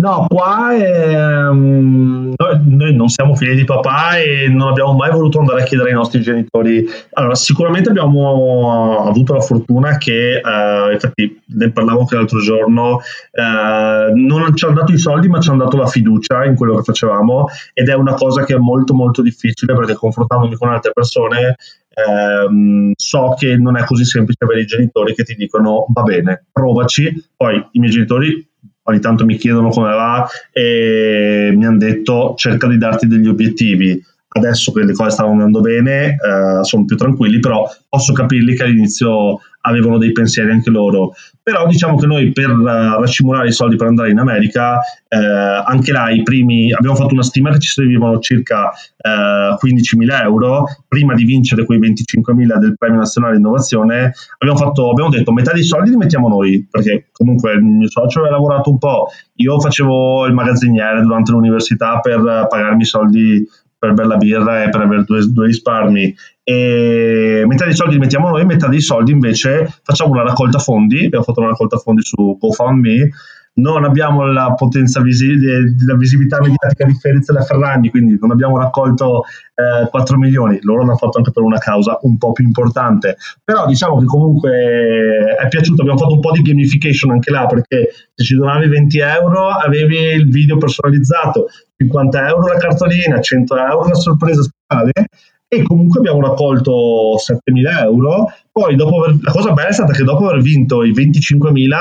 [0.00, 5.40] No, qua è, um, noi, non siamo figli di papà e non abbiamo mai voluto
[5.40, 6.86] andare a chiedere ai nostri genitori.
[7.12, 14.14] Allora, sicuramente abbiamo avuto la fortuna che, uh, infatti ne parlavo anche l'altro giorno, uh,
[14.14, 16.82] non ci hanno dato i soldi ma ci hanno dato la fiducia in quello che
[16.82, 21.56] facevamo ed è una cosa che è molto molto difficile perché confrontandomi con altre persone
[22.06, 26.46] ehm, so che non è così semplice avere i genitori che ti dicono va bene,
[26.52, 28.48] provaci, poi i miei genitori
[28.82, 34.02] ogni tanto mi chiedono come va e mi hanno detto cerca di darti degli obiettivi.
[34.32, 38.62] Adesso che le cose stanno andando bene, eh, sono più tranquilli, però posso capirli che
[38.62, 41.12] all'inizio avevano dei pensieri anche loro.
[41.42, 45.90] Però diciamo che noi per uh, racimolare i soldi per andare in America, eh, anche
[45.90, 51.14] là i primi, abbiamo fatto una stima che ci servivano circa eh, 15.000 euro, prima
[51.14, 55.90] di vincere quei 25.000 del Premio Nazionale Innovazione, abbiamo, fatto, abbiamo detto metà dei soldi
[55.90, 60.34] li mettiamo noi, perché comunque il mio socio aveva lavorato un po', io facevo il
[60.34, 63.48] magazziniere durante l'università per pagarmi i soldi
[63.80, 66.14] per bere la birra e per avere due, due risparmi.
[66.44, 71.06] E metà dei soldi li mettiamo noi, metà dei soldi invece facciamo una raccolta fondi,
[71.06, 73.10] abbiamo fatto una raccolta fondi su GoFundMe,
[73.54, 78.30] non abbiamo la potenza visibile, la visibilità mediatica di Fedez e la Ferragni, quindi non
[78.30, 82.44] abbiamo raccolto eh, 4 milioni, loro l'hanno fatto anche per una causa un po' più
[82.44, 87.46] importante, però diciamo che comunque è piaciuto, abbiamo fatto un po' di gamification anche là,
[87.46, 93.56] perché se ci donavi 20 euro avevi il video personalizzato, 50 euro la cartolina, 100
[93.56, 95.08] euro la sorpresa speciale
[95.52, 98.32] e comunque abbiamo raccolto 7.000 euro.
[98.52, 101.74] Poi dopo aver, la cosa bella è stata che dopo aver vinto i 25.000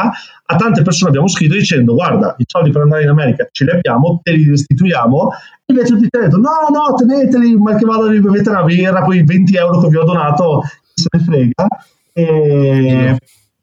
[0.51, 3.69] a tante persone abbiamo scritto dicendo guarda i soldi per andare in America ce li
[3.69, 5.29] abbiamo, te li restituiamo.
[5.65, 9.03] E invece tutti hanno detto no no teneteli ma che vado a bevete la birra
[9.03, 11.67] quei 20 euro che vi ho donato chi se ne frega.
[12.11, 13.17] E...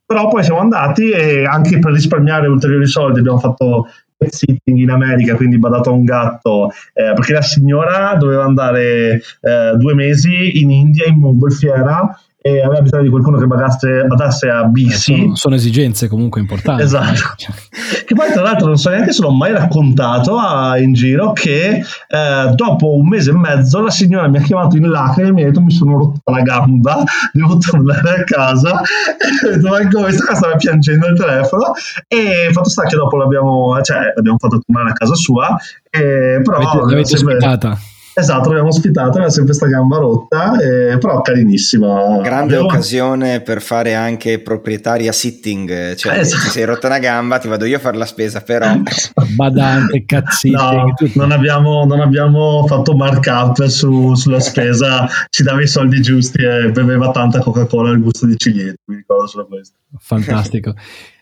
[0.07, 4.91] però poi siamo andati e anche per risparmiare ulteriori soldi abbiamo fatto pet sitting in
[4.91, 10.61] America, quindi badato a un gatto, eh, perché la signora doveva andare eh, due mesi
[10.61, 14.93] in India in mongolfiera e aveva bisogno di qualcuno che badasse, badasse a Eh, BC.
[14.95, 16.83] sono, sono esigenze comunque importanti.
[16.83, 17.25] Esatto.
[18.07, 21.83] Che poi tra l'altro non so neanche se l'ho mai raccontato a- in giro che
[22.09, 25.43] eh, dopo un mese e mezzo la signora mi ha chiamato in lacrime e mi
[25.43, 28.81] ha detto mi sono rotta la gamba, devo tornare a casa
[29.45, 31.73] e ho detto ma come sta stava piangendo il telefono
[32.07, 35.57] e fatto sta che dopo l'abbiamo, cioè, l'abbiamo fatto tornare a casa sua
[35.91, 37.79] e però L'avete, l'avete sempre- ospitata.
[38.19, 43.61] Esatto l'abbiamo ospitata aveva sempre sta gamba rotta e- però carinissima Grande Abbiamo- occasione per
[43.61, 46.43] fare anche proprietaria sitting, cioè Eh, se esatto.
[46.45, 48.67] ti sei rotta una gamba ti vado io a fare la spesa, però
[49.37, 50.55] Badante, cazzitti.
[50.55, 51.19] No, tutto.
[51.21, 56.71] non abbiamo, non abbiamo fatto markup su- sulla spesa, ci dava i soldi giusti e
[56.71, 59.75] beveva tanta Coca-Cola al gusto di ciliegie, mi ricordo solo questo.
[59.99, 60.75] Fantastico.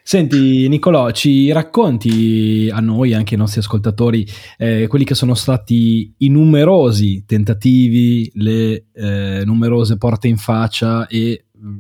[0.07, 4.27] Senti, Nicolò, ci racconti a noi, anche ai nostri ascoltatori,
[4.59, 11.47] eh, quelli che sono stati i numerosi tentativi, le eh, numerose porte in faccia e
[11.59, 11.79] mh,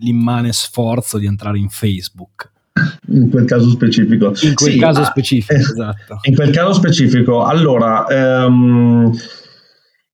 [0.00, 2.52] l'immane sforzo di entrare in Facebook.
[3.08, 4.26] In quel caso specifico.
[4.42, 6.18] In quel Sì, caso ma- specifico, eh, esatto.
[6.24, 9.10] In quel caso specifico, allora, ehm,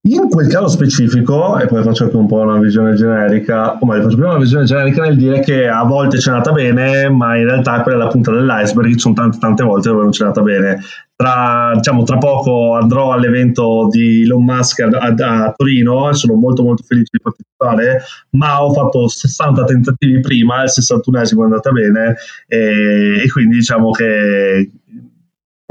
[0.03, 4.05] in quel caso specifico, e poi faccio anche un po' una visione generica, o meglio,
[4.05, 7.45] faccio prima una visione generica nel dire che a volte c'è andata bene, ma in
[7.45, 10.41] realtà quella è la punta dell'iceberg, ci sono tante tante volte dove non c'è andata
[10.41, 10.81] bene.
[11.15, 16.35] Tra, diciamo, tra poco andrò all'evento di Elon Musk a, a- a Torino e sono
[16.35, 21.71] molto molto felice di partecipare, ma ho fatto 60 tentativi prima, il 61esimo è andata
[21.73, 24.71] bene e, e quindi diciamo che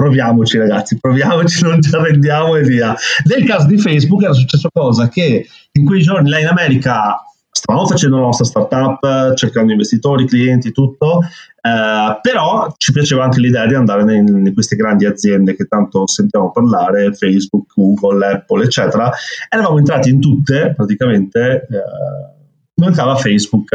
[0.00, 2.96] proviamoci ragazzi, proviamoci, non ci arrendiamo e via.
[3.24, 5.10] Nel caso di Facebook era successo cosa?
[5.10, 10.72] Che in quei giorni là in America stavamo facendo la nostra startup, cercando investitori, clienti,
[10.72, 15.66] tutto, eh, però ci piaceva anche l'idea di andare in, in queste grandi aziende che
[15.66, 19.10] tanto sentiamo parlare, Facebook, Google, Apple, eccetera.
[19.50, 22.39] Eravamo entrati in tutte, praticamente, eh,
[22.80, 23.72] mancava Facebook.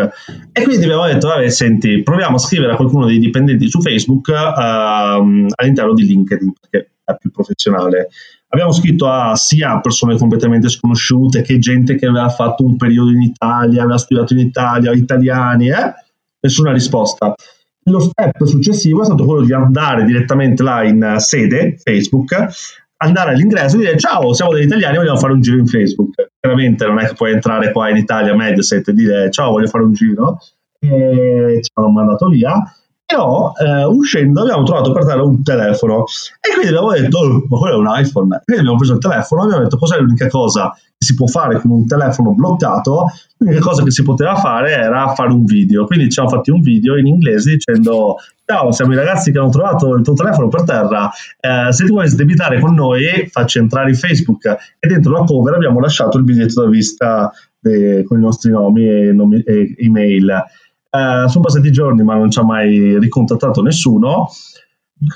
[0.52, 4.30] E quindi abbiamo detto, vabbè, senti, proviamo a scrivere a qualcuno dei dipendenti su Facebook
[4.30, 8.10] ehm, all'interno di LinkedIn, perché è più professionale.
[8.50, 13.22] Abbiamo scritto a sia persone completamente sconosciute che gente che aveva fatto un periodo in
[13.22, 15.94] Italia, aveva studiato in Italia, italiani, eh?
[16.40, 17.34] nessuna risposta.
[17.88, 22.48] Lo step successivo è stato quello di andare direttamente là in sede Facebook,
[23.06, 26.32] andare all'ingresso e dire ciao, siamo degli italiani, vogliamo fare un giro in Facebook.
[26.40, 29.84] Chiaramente non è che puoi entrare qua in Italia Mediaset e dire ciao, voglio fare
[29.84, 30.38] un giro.
[30.80, 32.54] E ci hanno mandato via.
[33.08, 36.06] Però eh, uscendo abbiamo trovato per terra un telefono
[36.42, 38.42] e quindi abbiamo detto, "Oh, ma quello è un iPhone.
[38.44, 41.60] Quindi abbiamo preso il telefono e abbiamo detto cos'è l'unica cosa che si può fare
[41.60, 43.06] con un telefono bloccato?
[43.38, 45.86] L'unica cosa che si poteva fare era fare un video.
[45.86, 48.16] Quindi ci hanno fatti un video in inglese dicendo
[48.46, 51.92] ciao, siamo i ragazzi che hanno trovato il tuo telefono per terra, eh, se ti
[51.92, 54.46] vuoi sdebitare con noi facci entrare in Facebook
[54.80, 58.88] e dentro la cover abbiamo lasciato il biglietto da visita eh, con i nostri nomi
[58.88, 60.44] e, nomi, e email.
[60.96, 64.30] Eh, sono passati giorni ma non ci ha mai ricontattato nessuno.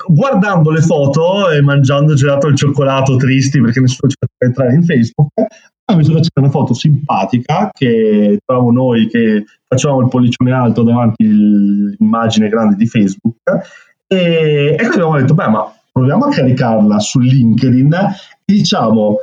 [0.07, 4.83] Guardando le foto e mangiando gelato al cioccolato tristi perché nessuno ci faceva entrare in
[4.83, 10.51] Facebook, abbiamo visto che c'era una foto simpatica che trovavo noi che facevamo il pollicione
[10.51, 13.37] alto davanti all'immagine grande di Facebook
[14.05, 19.15] e, e quindi abbiamo detto, beh ma proviamo a caricarla su LinkedIn e diciamo,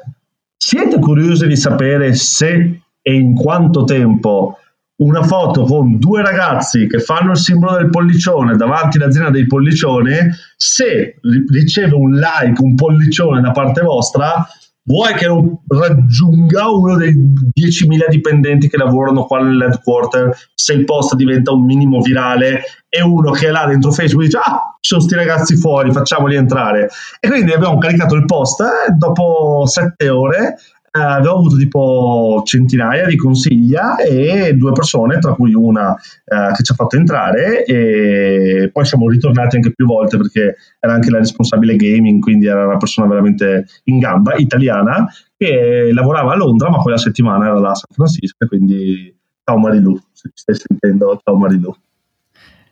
[0.57, 4.59] siete curiosi di sapere se e in quanto tempo
[4.98, 10.14] una foto con due ragazzi che fanno il simbolo del pollicione davanti all'azienda dei pollicioni,
[10.56, 14.46] se ri- riceve un like, un pollicione da parte vostra,
[14.85, 15.26] vuoi che
[15.68, 22.00] raggiunga uno dei 10.000 dipendenti che lavorano qua nell'headquarter se il post diventa un minimo
[22.00, 25.92] virale e uno che è là dentro Facebook dice ah ci sono sti ragazzi fuori
[25.92, 26.88] facciamoli entrare.
[27.18, 30.54] E quindi abbiamo caricato il post e dopo sette ore eh,
[30.96, 36.72] abbiamo avuto tipo centinaia di consiglia e due persone, tra cui una eh, che ci
[36.72, 41.76] ha fatto entrare e poi siamo ritornati anche più volte perché era anche la responsabile
[41.76, 45.06] gaming, quindi era una persona veramente in gamba, italiana,
[45.37, 49.96] che lavorava a Londra ma quella settimana era là a San Francisco quindi ciao Marilu,
[50.12, 51.74] se ci stai sentendo, ciao Marilu.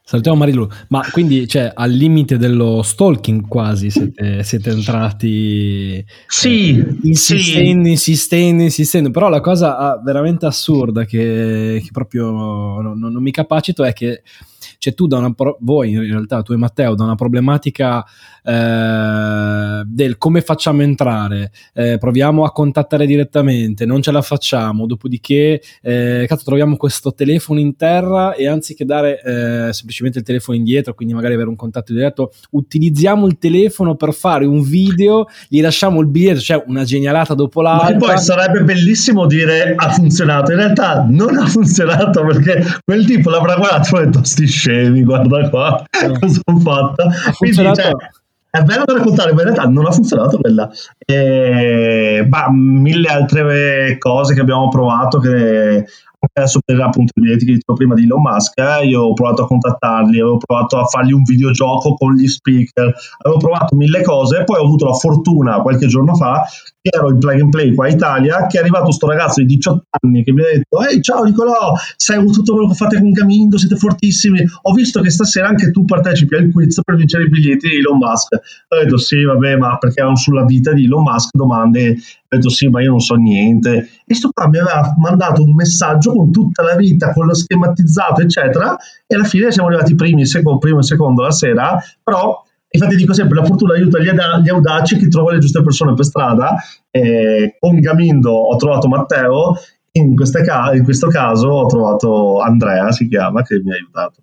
[0.07, 6.97] Salutiamo Marilu, ma quindi cioè, al limite dello stalking quasi siete, siete entrati Sì, eh,
[7.05, 13.23] insistendo, insistendo, insistendo, però la cosa ah, veramente assurda che, che proprio non, non- non
[13.23, 14.23] mi capacito è che
[14.77, 18.05] cioè tu da una pro- voi in realtà, tu e Matteo, da una problematica
[18.45, 25.63] eh, del come facciamo entrare, eh, proviamo a contattare direttamente, non ce la facciamo, dopodiché
[25.83, 30.95] eh, cazzo, troviamo questo telefono in terra e anziché dare eh, semplicemente il telefono indietro,
[30.95, 36.01] quindi magari avere un contatto diretto, utilizziamo il telefono per fare un video, gli lasciamo
[36.01, 37.97] il biglietto, cioè una genialata dopo l'altra.
[37.97, 43.31] Ma poi sarebbe bellissimo dire ha funzionato, in realtà non ha funzionato perché quel tipo
[43.31, 45.85] l'avrà guardato e ha detto sti scemi, guarda qua,
[46.21, 47.11] cosa ho fatto.
[47.39, 47.91] Quindi, cioè,
[48.55, 50.71] è bello da raccontare, ma in realtà non ha funzionato quella.
[51.05, 55.85] E, bah, mille altre cose che abbiamo provato che
[56.33, 59.43] adesso per appunto i biglietti che dicevo prima di Elon Musk, eh, io ho provato
[59.43, 64.45] a contattarli, avevo provato a fargli un videogioco con gli speaker, avevo provato mille cose,
[64.45, 66.45] poi ho avuto la fortuna qualche giorno fa
[66.85, 69.47] che ero in plug and play qua in Italia, che è arrivato sto ragazzo di
[69.47, 73.11] 18 anni che mi ha detto ehi ciao Nicolò, sai tutto quello che fate con
[73.11, 77.29] Gamindo, siete fortissimi, ho visto che stasera anche tu partecipi al quiz per vincere i
[77.31, 78.35] biglietti di Elon Musk.
[78.35, 81.97] Ho detto sì vabbè ma perché erano sulla vita di Elon Musk domande,
[82.35, 83.89] ho detto sì ma io non so niente.
[84.07, 88.21] E sto qua mi aveva mandato un messaggio con tutta la vita, con lo schematizzato
[88.21, 88.77] eccetera
[89.07, 92.43] e alla fine siamo arrivati primi, secondo, primo e secondo la sera, però
[92.75, 94.11] Infatti dico sempre, la fortuna aiuta gli,
[94.43, 96.57] gli audaci, chi trova le giuste persone per strada.
[96.91, 99.55] Eh, con Gamindo ho trovato Matteo,
[99.93, 104.23] in, ca- in, questo caso ho trovato Andrea, si chiama, che mi ha aiutato.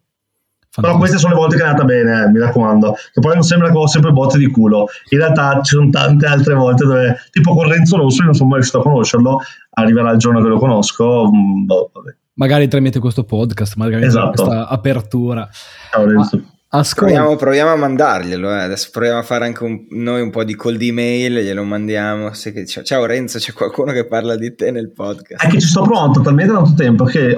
[0.74, 0.82] Fantastico.
[0.82, 2.95] Però queste sono le volte che è andata bene, eh, mi raccomando.
[3.11, 4.88] Che poi non sembra che ho sempre botte di culo.
[5.09, 8.47] In realtà ci sono tante altre volte dove, tipo con Renzo Rosso, io non sono
[8.47, 9.41] mai riuscito a conoscerlo,
[9.72, 11.30] arriverà il giorno che lo conosco.
[11.30, 11.91] Mm, boh,
[12.36, 14.43] magari tramite questo podcast, magari esatto.
[14.43, 15.49] questa apertura.
[15.91, 16.41] Ciao Renzo.
[16.74, 18.49] Ah, Proviamo, proviamo, a mandarglielo.
[18.49, 18.61] Eh.
[18.61, 22.30] Adesso proviamo a fare anche un, noi un po' di cold email, glielo mandiamo.
[22.30, 25.43] Che, ciao Renzo, c'è qualcuno che parla di te nel podcast.
[25.43, 27.38] È che ci sto pronto talmente tanto tempo che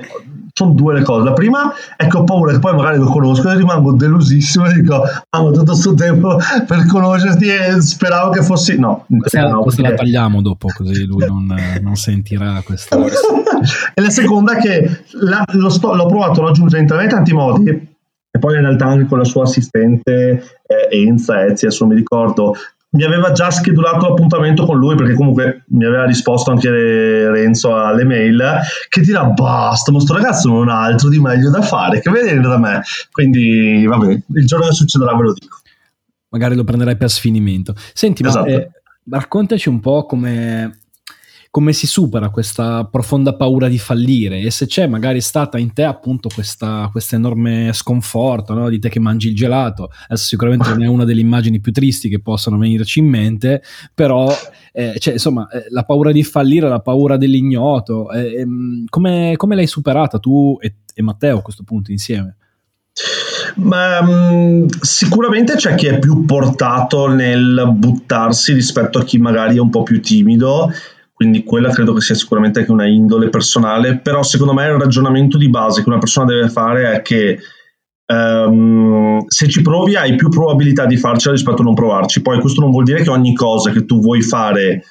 [0.56, 1.24] sono due le cose.
[1.24, 4.74] La prima è che ho paura che poi magari lo conosco e rimango delusissimo e
[4.74, 6.38] dico, amo tutto questo tempo
[6.68, 8.78] per conoscerti e speravo che fossi...
[8.78, 9.98] No, questa, no, questa perché...
[9.98, 12.98] la tagliamo dopo così lui non, non sentirà questa...
[13.94, 17.70] e la seconda è che la, lo sto, l'ho provato, l'ho aggiunto in tanti modi
[17.70, 22.56] e poi in realtà anche con la sua assistente eh, Enza, Ezia, adesso mi ricordo,
[22.94, 28.04] mi aveva già schedulato l'appuntamento con lui perché comunque mi aveva risposto anche Renzo alle
[28.04, 32.10] mail che dirà basta ma sto ragazzo non ha altro di meglio da fare che
[32.10, 32.82] vedere da me.
[33.12, 35.58] Quindi vabbè il giorno che succederà ve lo dico.
[36.30, 37.76] Magari lo prenderai per sfinimento.
[37.94, 38.50] Senti esatto.
[38.50, 38.70] ma eh,
[39.10, 40.80] raccontaci un po' come
[41.54, 45.84] come si supera questa profonda paura di fallire e se c'è magari stata in te
[45.84, 48.70] appunto questa, enorme sconforto no?
[48.70, 49.92] di te che mangi il gelato.
[50.08, 53.62] Adesso sicuramente non è una delle immagini più tristi che possano venirci in mente,
[53.94, 54.36] però
[54.72, 59.54] eh, cioè, insomma eh, la paura di fallire, la paura dell'ignoto, eh, ehm, come, come,
[59.54, 62.38] l'hai superata tu e, e Matteo a questo punto insieme?
[63.58, 69.60] Ma, um, sicuramente c'è chi è più portato nel buttarsi rispetto a chi magari è
[69.60, 70.72] un po' più timido
[71.14, 75.38] quindi quella credo che sia sicuramente anche una indole personale, però secondo me il ragionamento
[75.38, 77.38] di base che una persona deve fare è che
[78.08, 82.62] um, se ci provi hai più probabilità di farcela rispetto a non provarci, poi questo
[82.62, 84.84] non vuol dire che ogni cosa che tu vuoi fare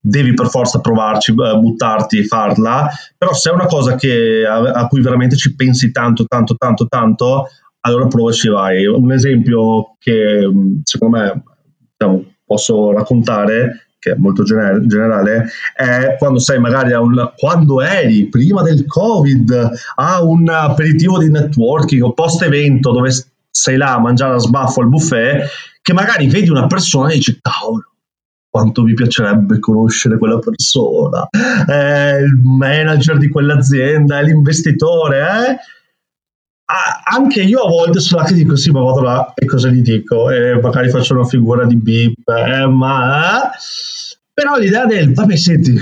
[0.00, 4.56] devi per forza provarci, uh, buttarti e farla, però se è una cosa che, a,
[4.56, 7.48] a, cui veramente ci pensi tanto, tanto, tanto, tanto,
[7.80, 8.86] allora provaci vai.
[8.86, 10.48] Un esempio che
[10.84, 11.42] secondo me
[11.96, 18.28] diciamo, posso raccontare che è molto generale, è quando sei magari a un, quando eri
[18.28, 23.10] prima del Covid a un aperitivo di networking o post evento dove
[23.50, 25.48] sei là a mangiare a sbaffo al buffet,
[25.80, 27.90] che magari vedi una persona e dici cavolo
[28.56, 31.28] quanto mi piacerebbe conoscere quella persona,
[31.66, 35.56] è il manager di quell'azienda, è l'investitore, eh?
[36.68, 39.82] Ah, anche io a volte sono anche dico sì ma vado là e cosa gli
[39.82, 40.30] dico?
[40.30, 43.48] E magari faccio una figura di bip eh, ma
[44.32, 45.74] però l'idea del vabbè senti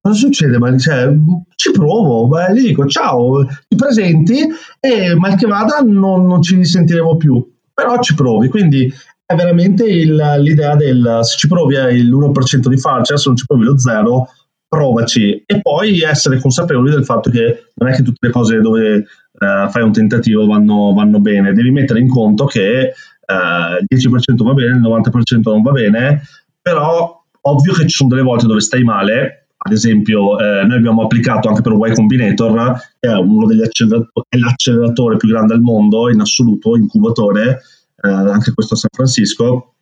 [0.00, 0.58] cosa succede?
[0.58, 1.12] Ma cioè,
[1.56, 4.46] ci provo beh, gli dico ciao ti presenti?
[4.78, 7.44] E mal che vada non, non ci risentiremo più
[7.78, 8.48] però ci provi.
[8.48, 8.92] Quindi
[9.24, 13.36] è veramente il, l'idea del se ci provi è il 1% di farci se non
[13.36, 14.28] ci provi lo 0
[14.66, 15.44] provaci.
[15.46, 19.06] E poi essere consapevoli del fatto che non è che tutte le cose dove
[19.38, 22.92] uh, fai un tentativo vanno, vanno, bene, devi mettere in conto che
[23.26, 26.22] uh, il 10% va bene, il 90% non va bene,
[26.60, 31.02] però ovvio che ci sono delle volte dove stai male, ad esempio eh, noi abbiamo
[31.02, 35.60] applicato anche per Y Combinator, che è uno degli acceleratori, è l'acceleratore più grande al
[35.60, 37.60] mondo in assoluto, incubatore,
[38.02, 39.74] eh, anche questo a San Francisco,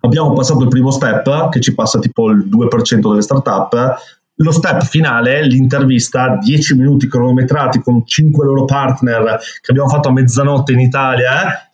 [0.00, 3.96] abbiamo passato il primo step che ci passa tipo il 2% delle startup
[4.36, 10.12] lo step finale, l'intervista, 10 minuti cronometrati con 5 loro partner che abbiamo fatto a
[10.12, 11.70] mezzanotte in Italia,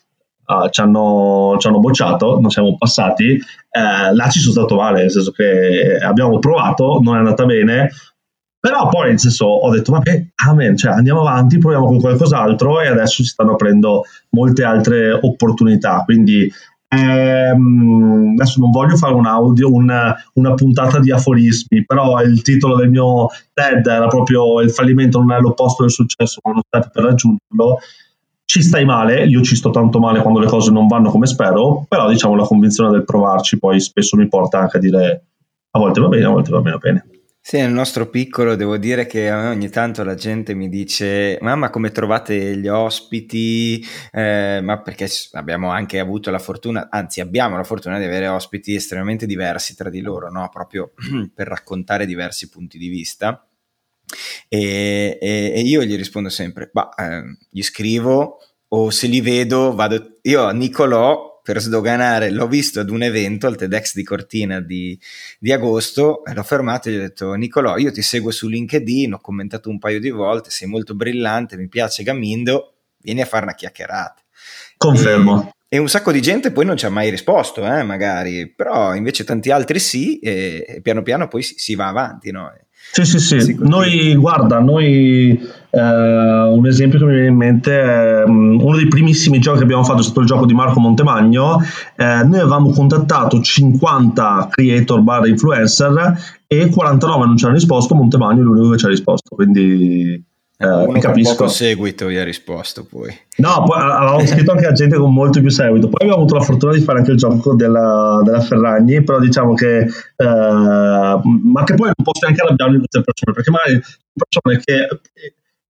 [0.47, 5.03] uh, ci, hanno, ci, hanno, bocciato, non siamo passati, eh, là ci sono stato male,
[5.03, 7.91] nel senso che abbiamo provato, non è andata bene,
[8.61, 12.89] però poi nel senso ho detto vabbè, amen, cioè andiamo avanti, proviamo con qualcos'altro e
[12.89, 16.51] adesso si stanno aprendo molte altre opportunità, quindi
[16.89, 22.77] ehm, adesso non voglio fare un audio, una, una, puntata di aforismi, però il titolo
[22.77, 26.91] del mio TED era proprio il fallimento non è l'opposto del successo, ma uno step
[26.91, 27.79] per raggiungerlo
[28.45, 31.85] ci stai male, io ci sto tanto male quando le cose non vanno come spero,
[31.87, 35.25] però diciamo la convinzione del provarci poi spesso mi porta anche a dire
[35.71, 37.18] a volte va bene, a volte va meno bene.
[37.51, 41.91] Sì, nel nostro piccolo devo dire che ogni tanto la gente mi dice mamma come
[41.91, 43.83] trovate gli ospiti,
[44.13, 48.75] eh, ma perché abbiamo anche avuto la fortuna, anzi abbiamo la fortuna di avere ospiti
[48.75, 50.47] estremamente diversi tra di loro, no?
[50.53, 50.93] proprio
[51.35, 53.49] per raccontare diversi punti di vista.
[54.47, 59.75] E, e, e io gli rispondo sempre, bah, eh, gli scrivo o se li vedo
[59.75, 64.61] vado, io a Nicolò per sdoganare, l'ho visto ad un evento al TEDx di Cortina
[64.61, 65.01] di,
[65.39, 69.19] di agosto, l'ho fermato e gli ho detto Nicolò io ti seguo su LinkedIn, ho
[69.19, 73.55] commentato un paio di volte, sei molto brillante, mi piace Gamindo, vieni a fare una
[73.55, 74.21] chiacchierata.
[74.77, 75.55] Confermo.
[75.71, 78.95] E, e un sacco di gente poi non ci ha mai risposto, eh, magari, però
[78.95, 82.31] invece tanti altri sì, e, e piano piano poi si, si va avanti.
[82.31, 82.53] No?
[82.91, 83.57] Sì, sì, sì.
[83.61, 85.39] Noi, guarda, noi
[85.71, 89.65] eh, un esempio che mi viene in mente è um, uno dei primissimi giochi che
[89.65, 91.61] abbiamo fatto è stato il gioco di Marco Montemagno.
[91.97, 98.41] Eh, noi avevamo contattato 50 creator bar influencer e 49 non ci hanno risposto, Montemagno
[98.41, 100.25] è l'unico che ci ha risposto, quindi
[100.61, 101.37] eh, capisco.
[101.37, 103.17] poco seguito gli ha risposto poi.
[103.37, 105.89] No, poi avevamo scritto anche a gente con molto più seguito.
[105.89, 109.55] Poi abbiamo avuto la fortuna di fare anche il gioco della, della Ferragni, però diciamo
[109.55, 109.87] che...
[110.17, 113.81] Eh, ma che poi non posso neanche arrabbiarmi con queste persone, perché magari
[114.13, 115.01] persone che...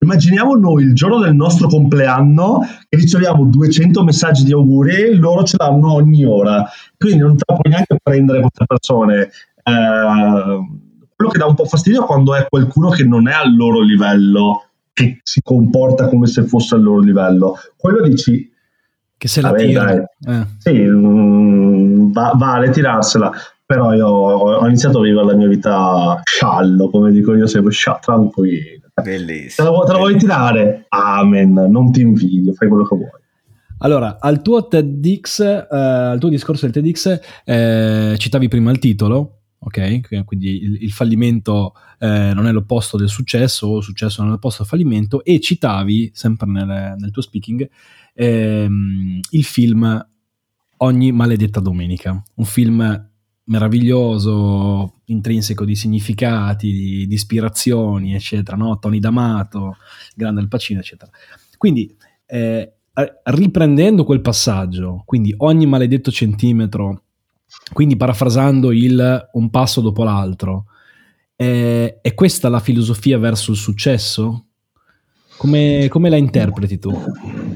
[0.01, 5.43] Immaginiamo noi il giorno del nostro compleanno che riceviamo 200 messaggi di auguri e loro
[5.43, 6.65] ce l'hanno ogni ora.
[6.97, 9.23] Quindi non te la puoi neanche prendere queste persone.
[9.23, 10.67] Eh,
[11.17, 14.68] quello che dà un po' fastidio quando è qualcuno che non è al loro livello
[14.99, 17.57] che si comporta come se fosse al loro livello.
[17.77, 18.51] Quello dici...
[19.17, 19.93] Che se la tira.
[19.93, 20.47] Eh.
[20.59, 23.33] Sì, mh, va, vale tirarsela,
[23.65, 27.99] però io ho, iniziato a vivere la mia vita sciallo, come dico io sempre, sciallo,
[28.01, 28.87] tranquillo.
[29.03, 29.69] Bellissimo.
[29.69, 30.87] Te la, te la vuoi tirare?
[30.89, 33.11] Amen, non ti invidio, fai quello che vuoi.
[33.79, 39.38] Allora, al tuo TEDx, eh, al tuo discorso del TEDx, eh, citavi prima il titolo,
[39.59, 40.25] ok?
[40.25, 44.33] Quindi il, il fallimento eh, non è l'opposto del successo, o il successo non è
[44.35, 47.69] l'opposto del fallimento, e citavi, sempre nel, nel tuo speaking,
[48.15, 50.07] ehm, il film
[50.81, 53.11] Ogni maledetta domenica, un film
[53.45, 58.79] meraviglioso, intrinseco di significati, di, di ispirazioni, eccetera, no?
[58.79, 59.77] Tony D'Amato,
[60.15, 61.11] grande Al Pacino, eccetera.
[61.57, 61.93] Quindi,
[62.27, 62.75] eh,
[63.25, 67.03] riprendendo quel passaggio, quindi ogni maledetto centimetro
[67.73, 70.65] quindi parafrasando il un passo dopo l'altro,
[71.35, 74.45] è, è questa la filosofia verso il successo?
[75.37, 76.93] Come, come, la interpreti tu?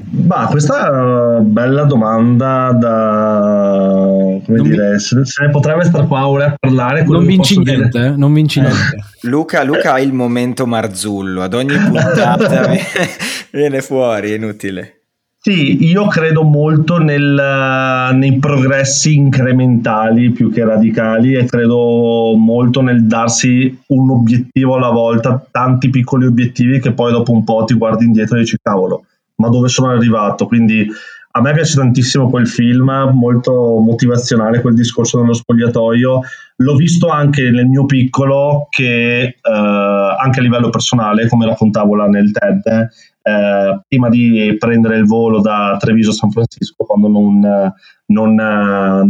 [0.09, 4.39] Bah, questa è una bella domanda da...
[4.45, 4.99] come non dire, vi...
[4.99, 7.03] se, ne potrebbe stare qua ore a parlare.
[7.03, 8.09] Non vinci niente, eh?
[8.11, 8.61] non vinci eh.
[8.61, 9.03] niente.
[9.23, 12.69] Luca, Luca ha il momento Marzullo, ad ogni puntata
[13.51, 15.02] viene fuori, è inutile.
[15.45, 23.05] Sì, io credo molto nel, nei progressi incrementali più che radicali e credo molto nel
[23.05, 28.05] darsi un obiettivo alla volta, tanti piccoli obiettivi che poi dopo un po' ti guardi
[28.05, 29.03] indietro e dici cavolo,
[29.41, 30.47] ma dove sono arrivato?
[30.47, 30.87] Quindi
[31.35, 36.19] a me piace tantissimo quel film, molto motivazionale quel discorso nello spogliatoio.
[36.57, 42.05] L'ho visto anche nel mio piccolo, che eh, anche a livello personale, come raccontavo là
[42.05, 42.87] nel TED,
[43.23, 47.73] eh, prima di prendere il volo da Treviso a San Francisco, quando non,
[48.05, 48.35] non,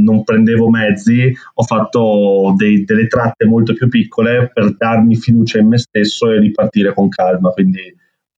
[0.01, 5.67] non prendevo mezzi, ho fatto dei, delle tratte molto più piccole per darmi fiducia in
[5.67, 7.49] me stesso e ripartire con calma.
[7.49, 7.81] Quindi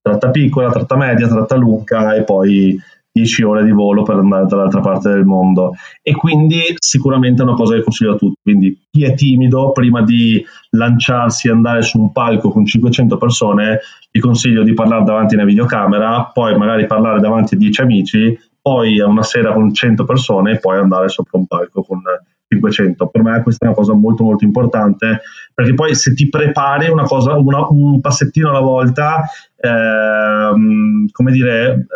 [0.02, 2.80] tratta piccola, tratta media, tratta lunga e poi
[3.16, 5.72] 10 ore di volo per andare dall'altra parte del mondo.
[6.01, 8.41] E quindi sicuramente è una cosa che consiglio a tutti.
[8.41, 13.80] Quindi chi è timido prima di lanciarsi e andare su un palco con 500 persone
[14.11, 18.39] vi consiglio di parlare davanti a una videocamera poi magari parlare davanti a 10 amici
[18.61, 22.01] poi a una sera con 100 persone e poi andare sopra un palco con
[22.47, 25.22] 500 per me questa è una cosa molto molto importante
[25.53, 29.24] perché poi se ti prepari una cosa una, un passettino alla volta
[29.57, 31.88] ehm, come dire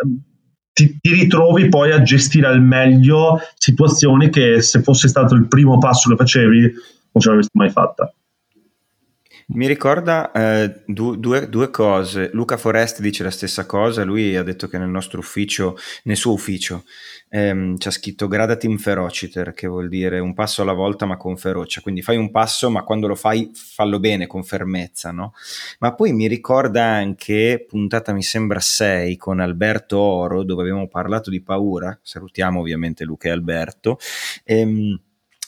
[0.86, 5.78] ti, ti, ritrovi poi a gestire al meglio situazioni che se fosse stato il primo
[5.78, 8.12] passo che facevi non ce l'avresti mai fatta.
[9.52, 12.30] Mi ricorda eh, du- due, due, cose.
[12.32, 14.04] Luca Foresti dice la stessa cosa.
[14.04, 16.84] Lui ha detto che nel nostro ufficio, nel suo ufficio,
[17.28, 21.80] ehm, c'è scritto gradatim ferociter, che vuol dire un passo alla volta ma con ferocia.
[21.80, 25.10] Quindi fai un passo, ma quando lo fai, fallo bene, con fermezza.
[25.10, 25.32] No?
[25.80, 31.28] Ma poi mi ricorda anche, puntata mi sembra 6, con Alberto Oro, dove abbiamo parlato
[31.28, 31.98] di paura.
[32.00, 33.98] Salutiamo ovviamente Luca e Alberto.
[34.44, 34.96] Ehm,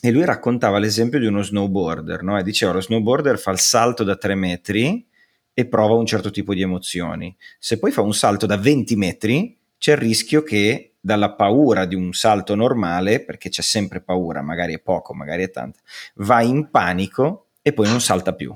[0.04, 2.36] e lui raccontava l'esempio di uno snowboarder, no?
[2.36, 5.06] E diceva lo snowboarder fa il salto da 3 metri
[5.54, 7.36] e prova un certo tipo di emozioni.
[7.56, 11.94] Se poi fa un salto da 20 metri, c'è il rischio che dalla paura di
[11.94, 15.78] un salto normale, perché c'è sempre paura, magari è poco, magari è tanto,
[16.16, 18.52] va in panico e poi non salta più.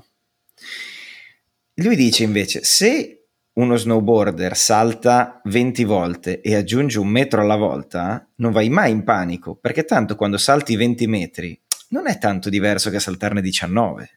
[1.75, 3.16] Lui dice invece, se
[3.57, 9.03] uno snowboarder salta 20 volte e aggiunge un metro alla volta, non vai mai in
[9.03, 14.09] panico, perché tanto quando salti 20 metri non è tanto diverso che saltarne 19.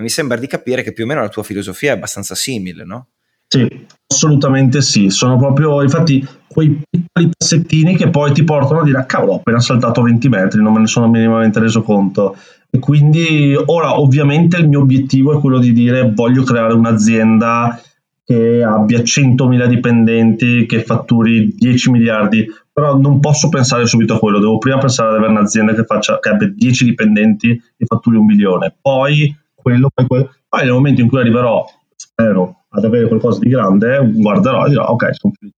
[0.00, 3.08] Mi sembra di capire che più o meno la tua filosofia è abbastanza simile, no?
[3.46, 5.08] Sì, assolutamente sì.
[5.08, 9.36] Sono proprio, infatti, quei piccoli passettini che poi ti portano a dire, ah, cavolo, ho
[9.36, 12.36] appena saltato 20 metri, non me ne sono minimamente reso conto.
[12.70, 17.80] E quindi ora, ovviamente, il mio obiettivo è quello di dire, voglio creare un'azienda
[18.28, 24.38] che abbia 100.000 dipendenti, che fatturi 10 miliardi, però non posso pensare subito a quello,
[24.38, 28.26] devo prima pensare ad avere un'azienda che, faccia, che abbia 10 dipendenti e fatturi un
[28.26, 31.64] milione, poi quello, poi quello, poi nel momento in cui arriverò,
[31.96, 35.56] spero, ad avere qualcosa di grande, guarderò e dirò ok, sono finiti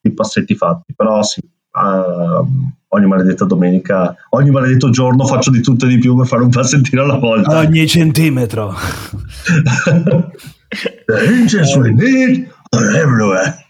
[0.00, 2.44] i passetti fatti, però sì, uh,
[2.88, 6.50] ogni maledetta domenica, ogni maledetto giorno faccio di tutto e di più per fare un
[6.50, 7.58] passettino alla volta.
[7.58, 8.74] Ogni centimetro.
[11.06, 13.66] The angels we need are everywhere.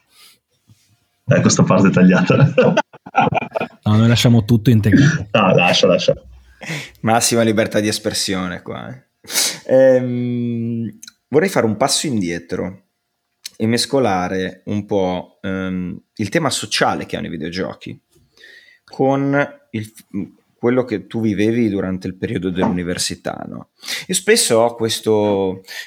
[1.26, 2.36] Eh, questa parte è tagliata.
[3.84, 5.26] no, noi lasciamo tutto integrato.
[5.32, 6.14] Ah, lascia, lascia.
[7.00, 8.88] Massima libertà di espressione qua.
[8.88, 9.03] Eh.
[9.66, 10.98] Ehm,
[11.28, 12.84] vorrei fare un passo indietro
[13.57, 18.00] e mescolare un po' ehm, il tema sociale che hanno i videogiochi
[18.84, 19.92] con il,
[20.62, 23.44] quello che tu vivevi durante il periodo dell'università.
[23.48, 23.70] No?
[24.06, 25.10] Io spesso ho questa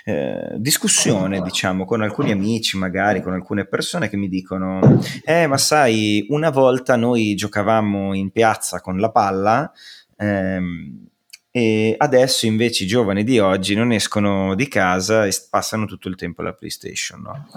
[0.04, 4.82] eh, discussione, diciamo, con alcuni amici, magari con alcune persone che mi dicono:
[5.24, 9.72] Eh, ma sai, una volta noi giocavamo in piazza con la palla.
[10.18, 11.08] Ehm,
[11.58, 16.18] e adesso invece i giovani di oggi non escono di casa e passano tutto il
[16.18, 17.22] tempo alla PlayStation.
[17.22, 17.48] No?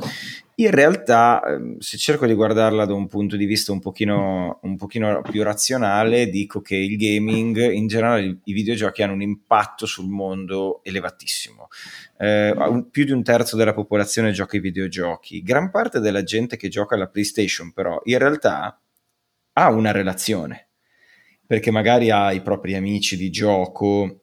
[0.55, 4.77] In realtà, ehm, se cerco di guardarla da un punto di vista un pochino, un
[4.77, 10.07] pochino più razionale, dico che il gaming, in generale i videogiochi hanno un impatto sul
[10.07, 11.67] mondo elevatissimo.
[12.19, 12.55] Eh,
[12.93, 15.43] più di un terzo della popolazione gioca ai videogiochi.
[15.43, 18.81] Gran parte della gente che gioca alla PlayStation però in realtà
[19.55, 20.68] ha una relazione
[21.49, 24.21] perché magari ha i propri amici di gioco,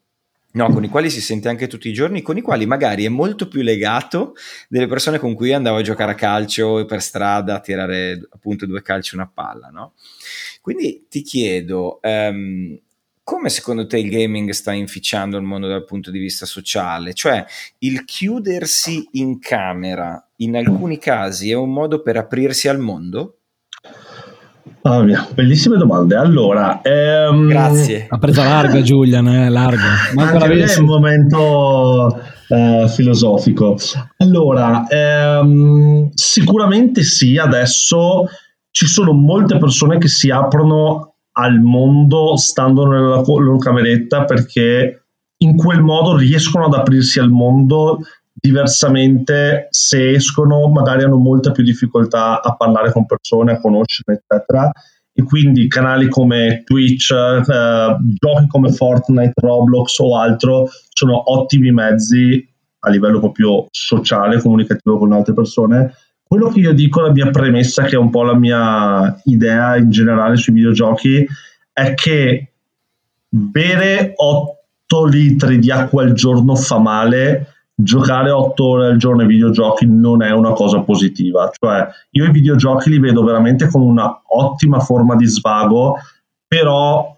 [0.52, 3.10] no, con i quali si sente anche tutti i giorni, con i quali magari è
[3.10, 4.36] molto più legato
[4.70, 8.84] delle persone con cui andavo a giocare a calcio per strada, a tirare appunto due
[8.84, 9.94] calci una palla, no?
[10.62, 12.80] Quindi ti chiedo, um,
[13.24, 17.16] come secondo te il gaming sta inficiando il mondo dal punto di vista sociale?
[17.16, 17.44] Cioè,
[17.80, 23.40] il chiudersi in camera in alcuni casi è un modo per aprirsi al mondo?
[24.88, 26.16] Oh mia, bellissime domande.
[26.16, 28.06] Allora, ehm, grazie.
[28.08, 29.82] Ha preso larga Giulian, eh, larga.
[30.14, 33.78] Manco anche è un momento eh, filosofico.
[34.18, 38.26] Allora, ehm, sicuramente sì, adesso
[38.70, 45.06] ci sono molte persone che si aprono al mondo stando nella loro cameretta perché
[45.38, 48.02] in quel modo riescono ad aprirsi al mondo
[48.46, 54.72] diversamente se escono magari hanno molta più difficoltà a parlare con persone, a conoscere, eccetera.
[55.18, 62.48] E quindi canali come Twitch, eh, giochi come Fortnite, Roblox o altro sono ottimi mezzi
[62.80, 65.94] a livello proprio sociale, comunicativo con altre persone.
[66.22, 69.90] Quello che io dico, la mia premessa, che è un po' la mia idea in
[69.90, 71.26] generale sui videogiochi,
[71.72, 72.52] è che
[73.28, 79.28] bere 8 litri di acqua al giorno fa male giocare otto ore al giorno ai
[79.28, 81.52] videogiochi non è una cosa positiva.
[81.52, 85.98] Cioè, io i videogiochi li vedo veramente come una ottima forma di svago,
[86.48, 87.14] però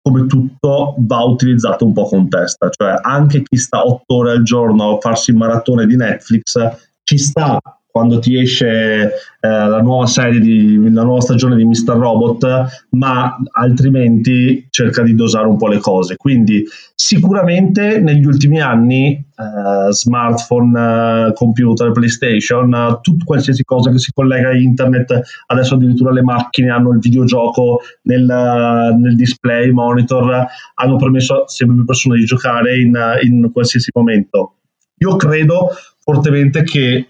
[0.00, 2.70] come tutto va utilizzato un po' con testa.
[2.70, 6.54] Cioè, anche chi sta otto ore al giorno a farsi maratone di Netflix
[7.02, 7.58] ci sta
[7.90, 8.66] quando ti esce
[9.06, 9.10] eh,
[9.40, 11.96] la nuova serie di la nuova stagione di Mr.
[11.96, 16.16] Robot, ma altrimenti cerca di dosare un po' le cose.
[16.16, 16.64] Quindi
[16.94, 24.50] sicuramente negli ultimi anni eh, smartphone, eh, computer, PlayStation, tut, qualsiasi cosa che si collega
[24.50, 31.42] a internet, adesso addirittura le macchine hanno il videogioco nel, nel display, monitor, hanno permesso
[31.42, 34.52] a sempre più persone di giocare in, in qualsiasi momento
[34.98, 35.70] io credo
[36.00, 37.06] fortemente che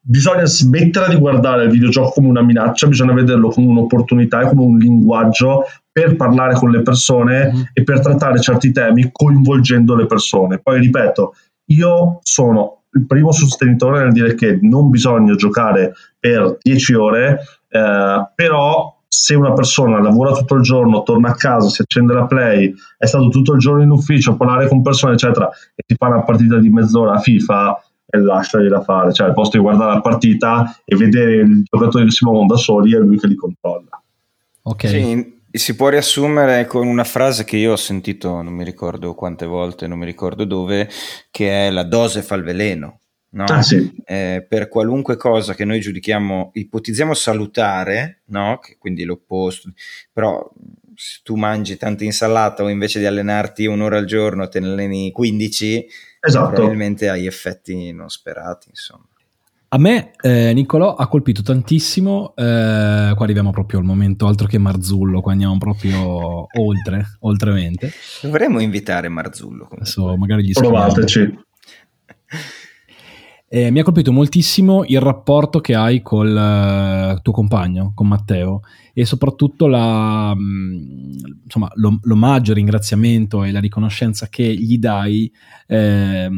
[0.00, 4.62] bisogna smettere di guardare il videogioco come una minaccia, bisogna vederlo come un'opportunità e come
[4.62, 7.60] un linguaggio per parlare con le persone mm.
[7.74, 10.58] e per trattare certi temi coinvolgendo le persone.
[10.58, 11.34] Poi ripeto,
[11.72, 18.30] io sono il primo sostenitore nel dire che non bisogna giocare per 10 ore, eh,
[18.34, 22.72] però se una persona lavora tutto il giorno, torna a casa, si accende la play,
[22.96, 26.08] è stato tutto il giorno in ufficio a parlare con persone, eccetera, e ti fa
[26.08, 29.94] una partita di mezz'ora a FIFA e lasciali da fare, cioè al posto di guardare
[29.94, 33.34] la partita e vedere i giocatori che si muovono da soli, è lui che li
[33.34, 34.02] controlla.
[34.62, 34.88] Ok.
[34.88, 39.44] Sì, si può riassumere con una frase che io ho sentito, non mi ricordo quante
[39.44, 40.88] volte, non mi ricordo dove,
[41.30, 43.00] che è la dose fa il veleno.
[43.30, 43.44] No?
[43.44, 43.94] Ah, sì.
[44.06, 48.58] eh, per qualunque cosa che noi giudichiamo, ipotizziamo salutare, no?
[48.58, 49.70] che quindi l'opposto,
[50.10, 50.50] però
[50.94, 55.12] se tu mangi tanta insalata o invece di allenarti un'ora al giorno te ne alleni
[55.12, 55.86] 15,
[56.20, 56.52] esatto.
[56.52, 58.68] probabilmente hai effetti non sperati.
[58.70, 59.06] Insomma.
[59.70, 62.32] A me, eh, Niccolò, ha colpito tantissimo.
[62.34, 67.92] Eh, qua arriviamo proprio al momento, altro che Marzullo, qua andiamo proprio oltre, oltremente.
[68.22, 69.68] Dovremmo invitare Marzullo.
[69.70, 71.38] Adesso magari gli Provateci.
[73.50, 78.60] Eh, mi ha colpito moltissimo il rapporto che hai col uh, tuo compagno, con Matteo,
[78.92, 85.32] e soprattutto la, mh, mm, insomma, l'omaggio, il ringraziamento e la riconoscenza che gli dai
[85.66, 86.28] eh,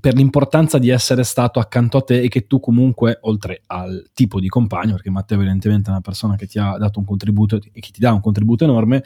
[0.00, 4.40] per l'importanza di essere stato accanto a te e che tu comunque, oltre al tipo
[4.40, 7.78] di compagno, perché Matteo evidentemente è una persona che ti ha dato un contributo e
[7.78, 9.04] che ti dà un contributo enorme,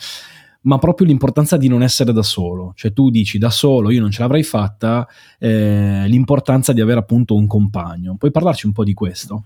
[0.63, 2.73] ma proprio l'importanza di non essere da solo.
[2.75, 5.07] Cioè tu dici da solo io non ce l'avrei fatta,
[5.39, 8.17] eh, l'importanza di avere appunto un compagno.
[8.19, 9.45] Puoi parlarci un po' di questo?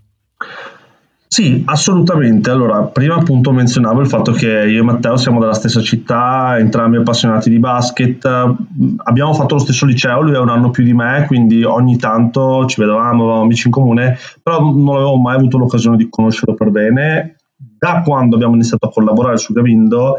[1.29, 2.51] Sì, assolutamente.
[2.51, 6.97] Allora, prima appunto menzionavo il fatto che io e Matteo siamo della stessa città, entrambi
[6.97, 11.25] appassionati di basket, abbiamo fatto lo stesso liceo, lui è un anno più di me,
[11.27, 15.97] quindi ogni tanto ci vedevamo, avevamo amici in comune, però non avevo mai avuto l'occasione
[15.97, 17.37] di conoscerlo per bene.
[17.79, 20.19] Da quando abbiamo iniziato a collaborare su Gavindo,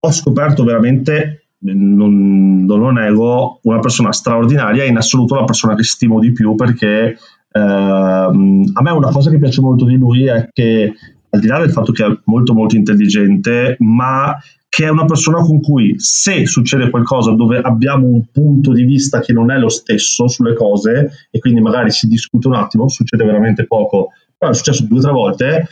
[0.00, 5.74] ho scoperto veramente, non, non, lo nego, una persona straordinaria e in assoluto la persona
[5.74, 7.18] che stimo di più perché
[7.52, 10.94] eh, a me una cosa che piace molto di lui è che
[11.32, 14.36] al di là del fatto che è molto molto intelligente, ma
[14.68, 19.20] che è una persona con cui se succede qualcosa dove abbiamo un punto di vista
[19.20, 23.24] che non è lo stesso sulle cose e quindi magari si discute un attimo, succede
[23.24, 25.68] veramente poco, però è successo due o tre volte,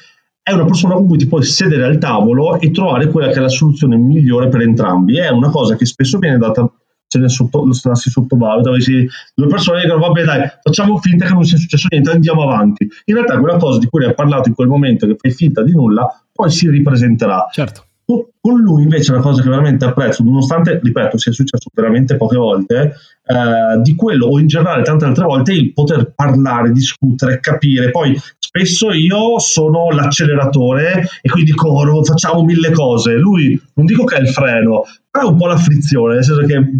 [0.49, 3.41] è una persona con cui ti puoi sedere al tavolo e trovare quella che è
[3.41, 5.19] la soluzione migliore per entrambi.
[5.19, 6.71] È una cosa che spesso viene data
[7.07, 11.33] se ne sotto, lo si sottovaluta, si, due persone dicono vabbè dai, facciamo finta che
[11.33, 12.87] non sia successo niente, andiamo avanti.
[13.07, 15.73] In realtà quella cosa di cui hai parlato in quel momento, che fai finta di
[15.73, 17.49] nulla, poi si ripresenterà.
[17.51, 17.88] Certo.
[18.41, 22.95] Con lui invece una cosa che veramente apprezzo, nonostante, ripeto, sia successo veramente poche volte,
[23.27, 27.91] eh, di quello o in generale tante altre volte il poter parlare, discutere, capire.
[27.91, 33.13] Poi spesso io sono l'acceleratore e quindi corro, facciamo mille cose.
[33.13, 36.47] Lui non dico che è il freno, però è un po' la frizione, nel senso
[36.47, 36.71] che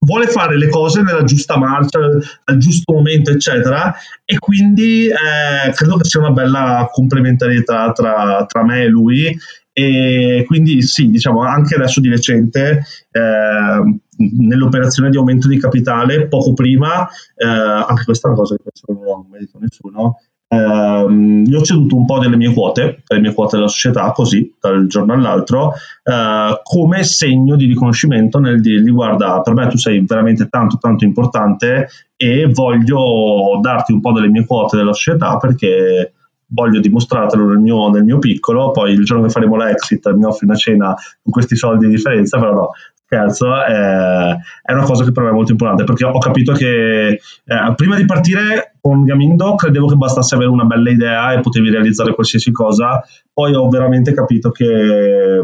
[0.00, 2.00] vuole fare le cose nella giusta marcia,
[2.44, 3.94] al giusto momento, eccetera.
[4.26, 9.34] E quindi eh, credo che sia una bella complementarietà tra, tra me e lui
[9.76, 16.52] e quindi sì, diciamo anche adesso di recente eh, nell'operazione di aumento di capitale, poco
[16.52, 21.58] prima, eh, anche questa è una cosa che non ho mai detto nessuno, eh, io
[21.58, 25.12] ho ceduto un po' delle mie quote, le mie quote della società, così, dal giorno
[25.12, 25.72] all'altro,
[26.04, 31.04] eh, come segno di riconoscimento nel dirgli guarda, per me tu sei veramente tanto, tanto
[31.04, 36.12] importante e voglio darti un po' delle mie quote della società perché
[36.54, 40.46] voglio dimostrartelo nel mio, nel mio, piccolo, poi il giorno che faremo l'exit mi offri
[40.46, 42.70] una cena con questi soldi di differenza, però no,
[43.04, 47.08] scherzo, è, è una cosa che per me è molto importante, perché ho capito che
[47.08, 51.70] eh, prima di partire con Gamindo credevo che bastasse avere una bella idea e potevi
[51.70, 53.02] realizzare qualsiasi cosa,
[53.32, 55.40] poi ho veramente capito che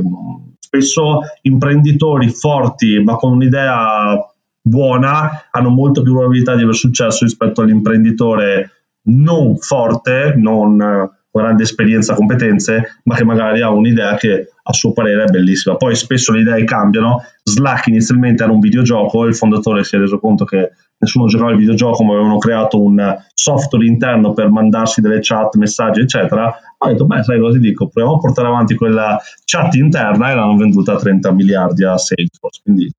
[0.59, 4.17] spesso imprenditori forti ma con un'idea
[4.63, 11.63] buona hanno molto più probabilità di aver successo rispetto all'imprenditore non forte, non con grande
[11.63, 15.77] esperienza, competenze, ma che magari ha un'idea che a suo parere è bellissima.
[15.77, 17.23] Poi spesso le idee cambiano.
[17.45, 21.57] Slack inizialmente era un videogioco, il fondatore si è reso conto che nessuno giocava al
[21.57, 26.53] videogioco, ma avevano creato un software interno per mandarsi delle chat, messaggi, eccetera.
[26.79, 27.89] Ho detto, beh, sai cosa ti dico?
[27.89, 32.61] Proviamo a portare avanti quella chat interna e l'hanno venduta a 30 miliardi a Salesforce.
[32.65, 32.93] Quindi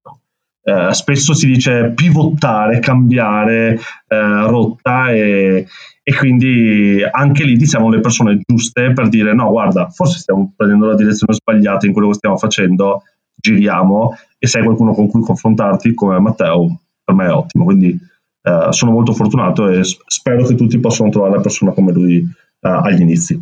[0.63, 5.67] eh, spesso si dice pivottare, cambiare eh, rotta e,
[6.03, 10.87] e, quindi anche lì diciamo le persone giuste per dire no guarda forse stiamo prendendo
[10.87, 13.03] la direzione sbagliata in quello che stiamo facendo
[13.35, 17.97] giriamo e se hai qualcuno con cui confrontarti come Matteo per me è ottimo quindi
[18.43, 22.69] eh, sono molto fortunato e spero che tutti possano trovare la persona come lui eh,
[22.69, 23.41] agli inizi.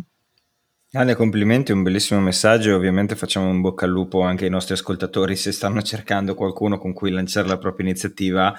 [0.92, 2.74] Ale, complimenti, un bellissimo messaggio.
[2.74, 5.36] Ovviamente facciamo un bocca al lupo anche ai nostri ascoltatori.
[5.36, 8.52] Se stanno cercando qualcuno con cui lanciare la propria iniziativa,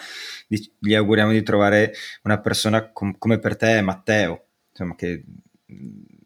[0.47, 1.91] gli auguriamo di trovare
[2.23, 5.25] una persona com- come per te, Matteo, insomma, che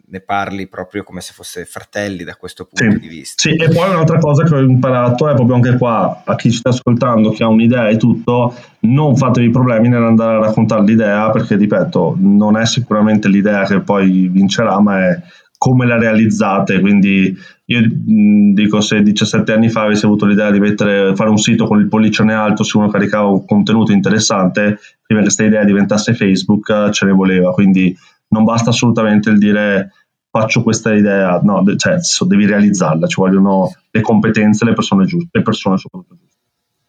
[0.07, 3.49] ne parli proprio come se fosse fratelli da questo punto sì, di vista.
[3.49, 6.57] Sì, e poi un'altra cosa che ho imparato è proprio anche qua, a chi ci
[6.57, 11.55] sta ascoltando, che ha un'idea e tutto, non fatevi problemi nell'andare a raccontare l'idea, perché
[11.55, 15.21] ripeto, non è sicuramente l'idea che poi vincerà, ma è
[15.65, 16.79] come la realizzate.
[16.79, 17.35] Quindi
[17.65, 17.81] io
[18.53, 21.87] dico se 17 anni fa avessi avuto l'idea di mettere, fare un sito con il
[21.87, 27.05] pollicione alto se uno caricava un contenuto interessante, prima che questa idea diventasse Facebook, ce
[27.07, 27.49] ne voleva.
[27.49, 27.97] Quindi
[28.27, 29.91] non basta assolutamente il dire
[30.29, 31.95] faccio questa idea, no, cioè,
[32.27, 36.24] devi realizzarla, ci vogliono le competenze, le persone giuste, le persone soprattutto giuste.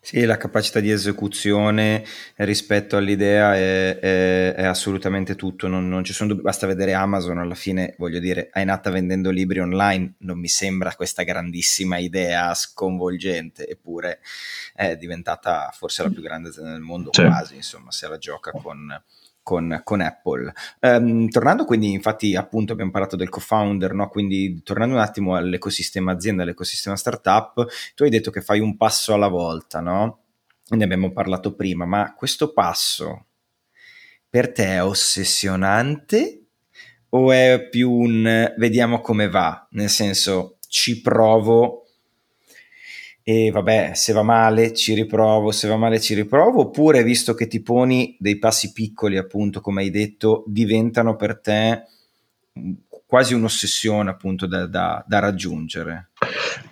[0.06, 2.04] Sì, la capacità di esecuzione
[2.36, 7.38] rispetto all'idea è, è, è assolutamente tutto, non, non, ci sono dubbi, basta vedere Amazon,
[7.38, 12.54] alla fine voglio dire, è nata vendendo libri online, non mi sembra questa grandissima idea
[12.54, 14.20] sconvolgente, eppure
[14.76, 17.24] è diventata forse la più grande nel mondo sì.
[17.24, 19.02] quasi, insomma, se la gioca con,
[19.46, 20.52] con, con Apple.
[20.80, 24.08] Um, tornando quindi, infatti, appunto abbiamo parlato del co-founder, no?
[24.08, 29.14] quindi tornando un attimo all'ecosistema azienda, all'ecosistema startup, tu hai detto che fai un passo
[29.14, 30.22] alla volta, no?
[30.70, 33.26] Ne abbiamo parlato prima, ma questo passo
[34.28, 36.46] per te è ossessionante
[37.10, 39.64] o è più un vediamo come va?
[39.70, 41.85] Nel senso, ci provo
[43.28, 47.48] e vabbè, se va male ci riprovo, se va male ci riprovo, oppure visto che
[47.48, 51.86] ti poni dei passi piccoli, appunto, come hai detto, diventano per te
[53.04, 56.10] quasi un'ossessione, appunto, da, da, da raggiungere?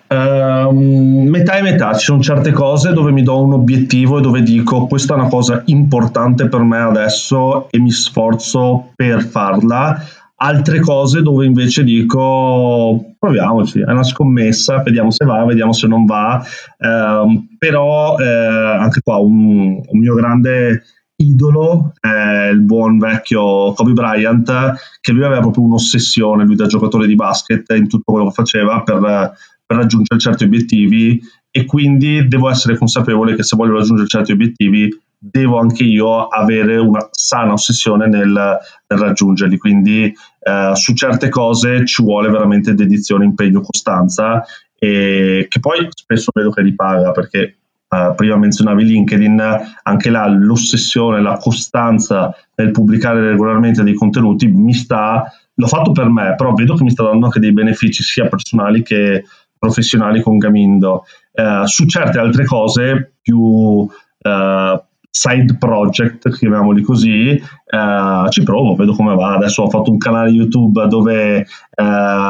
[0.07, 4.41] Uh, metà e metà, ci sono certe cose dove mi do un obiettivo e dove
[4.43, 10.01] dico questa è una cosa importante per me adesso e mi sforzo per farla
[10.37, 16.05] altre cose dove invece dico proviamoci, è una scommessa, vediamo se va, vediamo se non
[16.05, 16.45] va,
[16.77, 20.83] eh, però eh, anche qua un, un, mio grande
[21.17, 27.07] idolo è il buon vecchio Kobe Bryant, che lui aveva proprio un'ossessione, lui da giocatore
[27.07, 29.01] di basket, in tutto quello che faceva per,
[29.65, 31.21] per raggiungere certi obiettivi
[31.51, 34.89] e quindi devo essere consapevole che se voglio raggiungere certi obiettivi
[35.31, 39.57] devo anche io avere una sana ossessione nel, nel raggiungerli.
[39.57, 44.45] Quindi eh, su certe cose ci vuole veramente dedizione, impegno, costanza,
[44.79, 47.57] e che poi spesso vedo che ripaga perché.
[47.95, 49.41] Uh, prima menzionavi LinkedIn,
[49.85, 56.09] anche là l'ossessione, la costanza nel pubblicare regolarmente dei contenuti mi sta, l'ho fatto per
[56.09, 59.25] me, però vedo che mi sta dando anche dei benefici sia personali che
[59.57, 61.05] professionali con Gamindo.
[61.31, 63.89] Uh, su certe altre cose più uh,
[65.17, 69.35] side project, chiamiamoli così, eh, ci provo, vedo come va.
[69.35, 71.47] Adesso ho fatto un canale YouTube dove eh,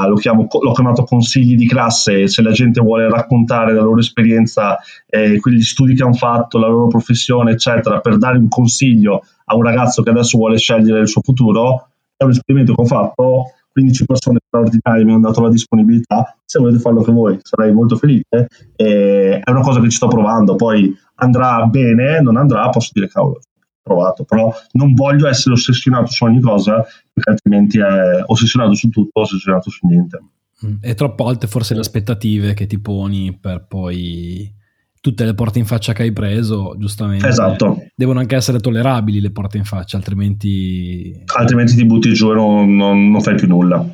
[0.06, 4.76] lo chiamo, l'ho chiamato consigli di classe, se la gente vuole raccontare la loro esperienza,
[5.06, 9.56] eh, quegli studi che hanno fatto, la loro professione, eccetera, per dare un consiglio a
[9.56, 13.44] un ragazzo che adesso vuole scegliere il suo futuro, è un esperimento che ho fatto
[13.74, 17.96] 15 persone straordinarie mi hanno dato la disponibilità, se volete farlo anche voi sarei molto
[17.96, 18.46] felice,
[18.76, 23.08] e è una cosa che ci sto provando, poi andrà bene, non andrà, posso dire
[23.08, 23.40] cavolo, ho
[23.82, 29.20] provato, però non voglio essere ossessionato su ogni cosa, perché altrimenti è ossessionato su tutto,
[29.20, 30.22] ossessionato su niente.
[30.64, 30.76] Mm.
[30.80, 34.62] E troppe volte forse le aspettative che ti poni per poi
[35.04, 37.28] tutte le porte in faccia che hai preso, giustamente.
[37.28, 37.88] Esatto.
[37.94, 41.12] Devono anche essere tollerabili le porte in faccia, altrimenti...
[41.36, 43.86] Altrimenti ti butti giù e non, non, non fai più nulla.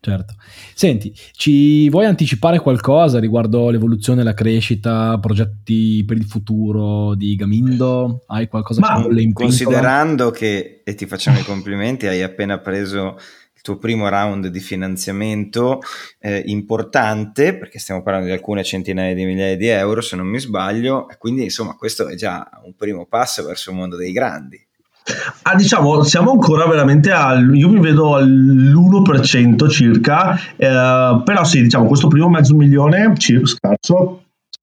[0.00, 0.34] Certo.
[0.72, 8.22] Senti, ci vuoi anticipare qualcosa riguardo l'evoluzione, la crescita, progetti per il futuro di Gamindo?
[8.26, 13.18] Hai qualcosa Ma, che in Considerando che, e ti facciamo i complimenti, hai appena preso
[13.66, 15.80] tuo primo round di finanziamento
[16.20, 20.38] eh, importante, perché stiamo parlando di alcune centinaia di migliaia di euro, se non mi
[20.38, 24.64] sbaglio, e quindi insomma questo è già un primo passo verso il mondo dei grandi.
[25.42, 27.56] Ah, diciamo, siamo ancora veramente al.
[27.56, 34.22] Io mi vedo all'1% circa, eh, però sì, diciamo, questo primo mezzo milione, circa, scarso,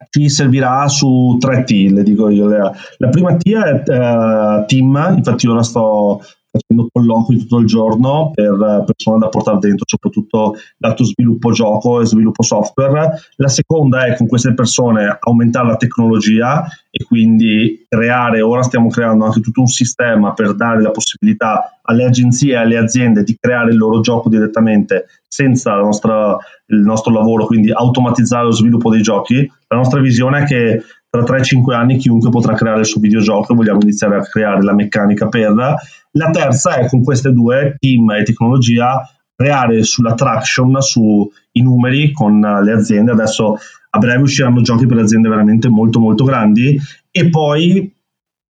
[0.09, 2.47] ci servirà su tre T, le dico io.
[2.47, 6.21] La prima T è uh, team, infatti io la sto
[6.53, 12.05] facendo colloqui tutto il giorno per persone da portare dentro, soprattutto lato sviluppo gioco e
[12.05, 13.19] sviluppo software.
[13.37, 19.25] La seconda è con queste persone aumentare la tecnologia e quindi creare, ora stiamo creando
[19.25, 23.71] anche tutto un sistema per dare la possibilità alle agenzie e alle aziende di creare
[23.71, 26.37] il loro gioco direttamente senza nostra,
[26.67, 29.51] il nostro lavoro, quindi automatizzare lo sviluppo dei giochi.
[29.67, 33.81] La nostra visione è che tra 3-5 anni chiunque potrà creare il suo videogioco vogliamo
[33.81, 35.75] iniziare a creare la meccanica per.
[36.15, 39.01] La terza è con queste due, team e tecnologia,
[39.35, 41.29] creare sulla traction, sui
[41.61, 43.11] numeri con le aziende.
[43.11, 43.57] Adesso
[43.89, 46.79] a breve usciranno giochi per aziende veramente molto molto grandi
[47.11, 47.91] e poi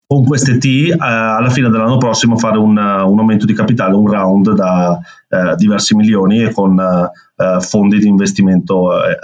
[0.06, 4.10] con queste T eh, alla fine dell'anno prossimo fare un, un, aumento di capitale, un
[4.10, 4.98] round da
[5.28, 9.16] eh, diversi milioni e con eh, fondi di investimento eh, eh,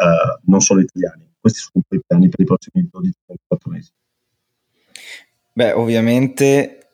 [0.44, 3.90] non solo italiani questi sono i piani per i prossimi 12-24 mesi.
[5.52, 6.85] Beh, ovviamente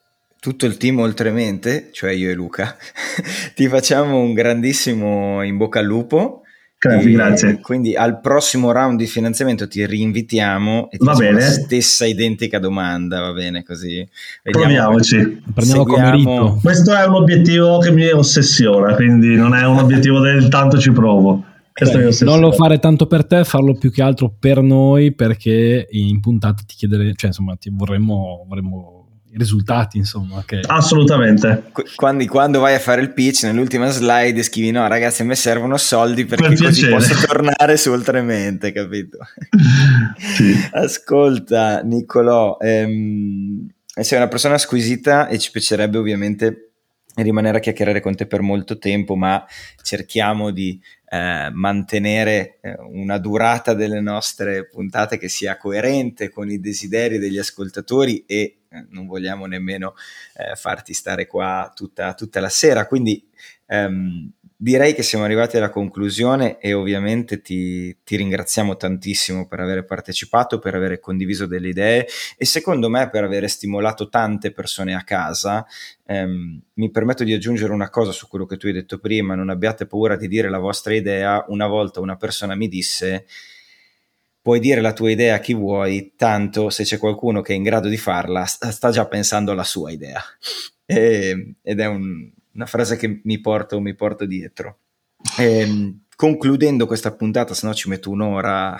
[0.42, 2.76] tutto il team oltremente, cioè io e Luca,
[3.54, 6.40] ti facciamo un grandissimo in bocca al lupo.
[6.76, 7.60] Grazie, grazie.
[7.60, 11.38] Quindi al prossimo round di finanziamento ti rinvitiamo e ti va bene.
[11.38, 14.04] la stessa identica domanda, va bene così.
[14.42, 15.42] Proviamoci.
[15.54, 16.58] Prendiamo come rito.
[16.60, 20.90] Questo è un obiettivo che mi ossessiona, quindi non è un obiettivo del tanto ci
[20.90, 21.44] provo.
[21.72, 26.18] Eh, non lo fare tanto per te, farlo più che altro per noi, perché in
[26.18, 29.01] puntata ti chiedere, cioè insomma, ti vorremmo, vorremmo
[29.34, 30.42] risultati, insomma.
[30.44, 30.60] Che...
[30.66, 31.70] Assolutamente.
[31.94, 35.76] Quando, quando, vai a fare il pitch, nell'ultima slide scrivi: No, ragazzi, a me servono
[35.76, 39.18] soldi perché per così posso tornare su oltremente, capito?
[40.36, 40.54] sì.
[40.72, 46.72] Ascolta, Niccolò, ehm, sei una persona squisita e ci piacerebbe ovviamente
[47.16, 49.44] rimanere a chiacchierare con te per molto tempo, ma
[49.82, 56.58] cerchiamo di eh, mantenere eh, una durata delle nostre puntate che sia coerente con i
[56.58, 59.94] desideri degli ascoltatori e non vogliamo nemmeno
[60.36, 62.86] eh, farti stare qua tutta, tutta la sera.
[62.86, 63.26] Quindi
[63.66, 64.30] ehm,
[64.62, 70.60] direi che siamo arrivati alla conclusione e ovviamente ti, ti, ringraziamo tantissimo per aver partecipato,
[70.60, 72.06] per aver condiviso delle idee
[72.36, 75.66] e secondo me per aver stimolato tante persone a casa.
[76.06, 79.50] Ehm, mi permetto di aggiungere una cosa su quello che tu hai detto prima, non
[79.50, 81.44] abbiate paura di dire la vostra idea.
[81.48, 83.26] Una volta una persona mi disse
[84.42, 87.62] puoi dire la tua idea a chi vuoi, tanto se c'è qualcuno che è in
[87.62, 90.20] grado di farla, sta già pensando alla sua idea.
[90.84, 94.78] E, ed è un, una frase che mi porto, mi porto dietro.
[95.38, 98.76] E, ehm, concludendo questa puntata, se no ci metto un'ora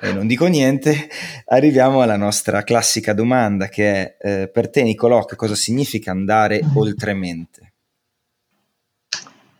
[0.00, 1.08] e non dico niente,
[1.46, 6.60] arriviamo alla nostra classica domanda che è eh, per te Nicolò che cosa significa andare
[6.74, 7.72] oltremente?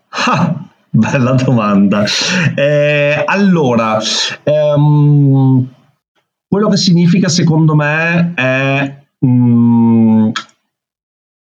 [0.09, 2.03] Ah, bella domanda.
[2.55, 3.99] Eh, allora,
[4.43, 5.67] ehm,
[6.47, 8.99] quello che significa secondo me è...
[9.25, 10.29] Mm,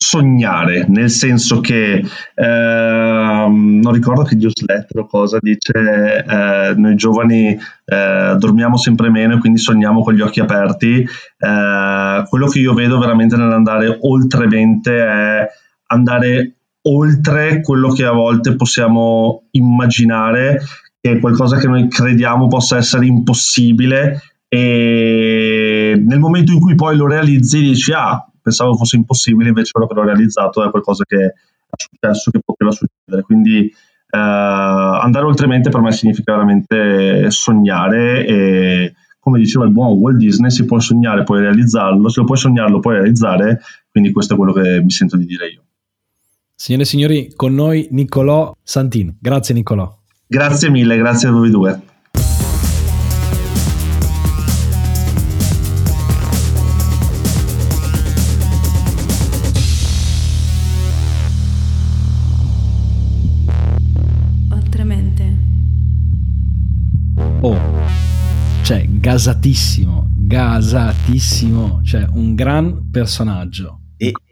[0.03, 2.03] sognare, nel senso che
[2.35, 9.35] ehm, non ricordo che newsletter o cosa dice eh, noi giovani eh, dormiamo sempre meno
[9.35, 11.03] e quindi sogniamo con gli occhi aperti.
[11.03, 15.47] Eh, quello che io vedo veramente nell'andare oltre mente è
[15.89, 20.63] andare oltre quello che a volte possiamo immaginare,
[21.01, 26.97] che è qualcosa che noi crediamo possa essere impossibile e nel momento in cui poi
[26.97, 31.25] lo realizzi dici ah pensavo fosse impossibile, invece quello che l'ho realizzato è qualcosa che
[31.25, 31.33] è
[31.77, 33.23] successo, che poteva succedere.
[33.23, 40.17] Quindi eh, andare oltremente per me significa veramente sognare e come diceva il buon Walt
[40.17, 43.61] Disney, si può sognare, puoi realizzarlo, se lo puoi sognare lo puoi realizzare,
[43.91, 45.63] quindi questo è quello che mi sento di dire io.
[46.63, 49.17] Signore e signori, con noi Niccolò Santin.
[49.19, 49.97] Grazie Niccolò.
[50.27, 51.81] Grazie mille, grazie a voi due.
[68.63, 73.80] cioè gasatissimo, gasatissimo, cioè un gran personaggio.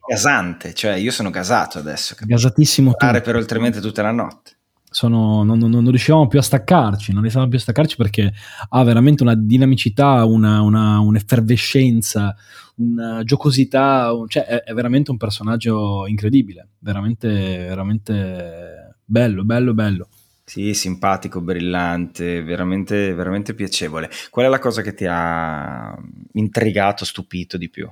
[0.09, 2.17] Gasante, cioè io sono gasato adesso.
[2.19, 2.93] Gasatissimo.
[2.93, 4.53] Stare per oltremente tutta la notte.
[4.91, 8.33] Sono, non, non, non, riuscivamo più a staccarci, non riuscivamo più a staccarci perché
[8.71, 12.35] ha veramente una dinamicità, una, una, un'effervescenza,
[12.77, 20.09] una giocosità, cioè è, è, veramente un personaggio incredibile, veramente, veramente bello, bello, bello.
[20.43, 24.09] Sì, simpatico, brillante, veramente, veramente piacevole.
[24.31, 25.95] Qual è la cosa che ti ha
[26.33, 27.87] intrigato, stupito di più?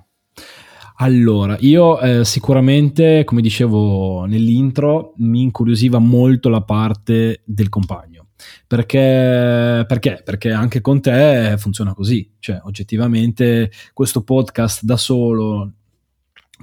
[0.99, 8.28] Allora, io eh, sicuramente, come dicevo nell'intro, mi incuriosiva molto la parte del compagno.
[8.66, 10.22] Perché, perché?
[10.24, 12.32] Perché anche con te funziona così.
[12.38, 15.72] Cioè, oggettivamente, questo podcast da solo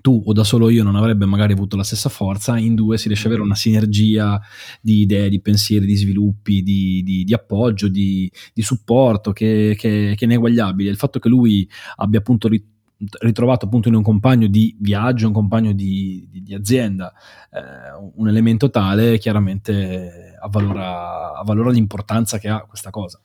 [0.01, 3.07] tu o da solo io non avrebbe magari avuto la stessa forza, in due si
[3.07, 4.41] riesce ad avere una sinergia
[4.81, 10.13] di idee, di pensieri, di sviluppi, di, di, di appoggio, di, di supporto che, che,
[10.15, 10.89] che, è ineguagliabile.
[10.89, 12.47] Il fatto che lui abbia appunto
[13.19, 17.13] ritrovato appunto in un compagno di viaggio, un compagno di, azienda,
[17.51, 23.19] eh, un elemento tale chiaramente avvalora, avvalora l'importanza che ha questa cosa.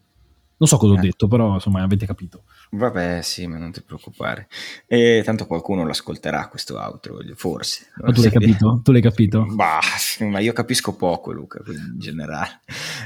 [0.57, 2.43] Non so cosa ho detto, però insomma avete capito.
[2.71, 4.47] Vabbè, sì, ma non ti preoccupare.
[4.87, 7.87] E tanto qualcuno l'ascolterà questo outro, forse.
[7.97, 8.81] Ma tu l'hai capito?
[8.83, 9.47] Tu l'hai capito?
[9.51, 9.81] Bah,
[10.29, 12.61] ma io capisco poco, Luca, in generale.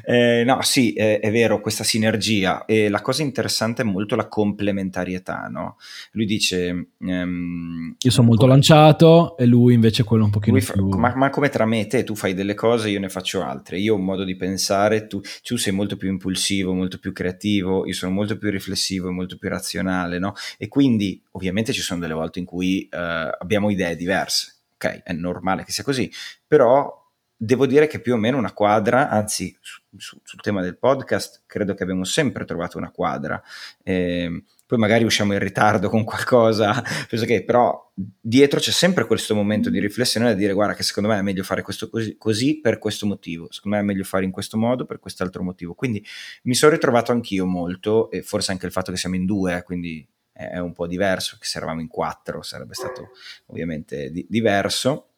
[0.04, 2.64] Eh, no, sì, è, è, vero, questa sinergia.
[2.64, 5.76] E la cosa interessante è molto la complementarietà, no?
[6.12, 6.88] Lui dice...
[6.98, 10.88] Um, io sono molto lanciato e lui invece quello un pochino fa, più...
[10.88, 13.78] Ma, ma, come tra me e te, tu fai delle cose, io ne faccio altre.
[13.78, 17.86] Io ho un modo di pensare, tu, tu sei molto più impulsivo, molto più creativo,
[17.86, 20.34] io sono molto più riflessivo e molto più razionale, no?
[20.58, 22.96] E quindi ovviamente ci sono delle volte in cui uh,
[23.38, 25.02] abbiamo idee diverse, ok?
[25.02, 26.10] È normale che sia così,
[26.46, 27.00] però
[27.36, 31.42] devo dire che più o meno una quadra, anzi su, su, sul tema del podcast
[31.46, 33.42] credo che abbiamo sempre trovato una quadra.
[33.82, 39.68] Eh, poi magari usciamo in ritardo con qualcosa, che però dietro c'è sempre questo momento
[39.68, 42.78] di riflessione da dire guarda che secondo me è meglio fare questo così, così per
[42.78, 45.74] questo motivo, secondo me è meglio fare in questo modo per quest'altro motivo.
[45.74, 46.02] Quindi
[46.44, 50.08] mi sono ritrovato anch'io molto e forse anche il fatto che siamo in due, quindi
[50.32, 53.10] è un po' diverso, che se eravamo in quattro sarebbe stato
[53.48, 55.08] ovviamente di- diverso.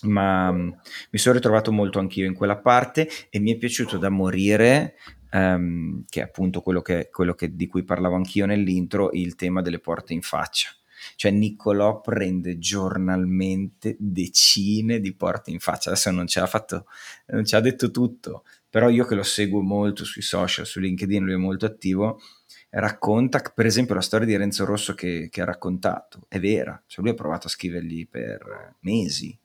[0.00, 0.76] Ma um,
[1.10, 4.94] mi sono ritrovato molto anch'io in quella parte e mi è piaciuto da morire
[5.32, 9.62] um, che è appunto quello, che, quello che, di cui parlavo anch'io nell'intro, il tema
[9.62, 10.70] delle porte in faccia.
[11.14, 15.90] Cioè Niccolò prende giornalmente decine di porte in faccia.
[15.90, 16.86] Adesso non ce l'ha fatto,
[17.26, 21.24] non ci ha detto tutto, però io che lo seguo molto sui social, su LinkedIn,
[21.24, 22.20] lui è molto attivo,
[22.70, 27.04] racconta per esempio la storia di Renzo Rosso che, che ha raccontato, è vera, cioè
[27.04, 29.36] lui ha provato a scrivergli per mesi.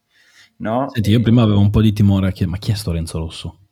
[0.58, 0.90] No?
[0.92, 3.63] Senti, io prima avevo un po' di timore, ma chi è sto Renzo Rosso?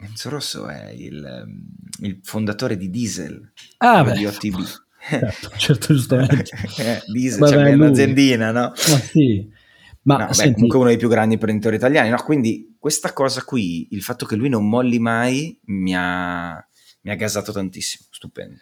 [0.00, 1.66] Enzo Rosso è il, ehm,
[2.00, 4.12] il fondatore di Diesel, ah, beh.
[4.12, 4.56] di OTB.
[5.00, 6.50] Certo, certo giustamente.
[6.78, 8.60] eh, Diesel, Vabbè, cioè un'aziendina, no?
[8.60, 9.48] Ma sì.
[10.02, 10.48] Ma no, senti...
[10.48, 12.16] beh, comunque uno dei più grandi imprenditori italiani, no?
[12.16, 16.54] Quindi questa cosa qui, il fatto che lui non molli mai, mi ha,
[17.02, 18.58] mi ha gasato tantissimo, stupendo.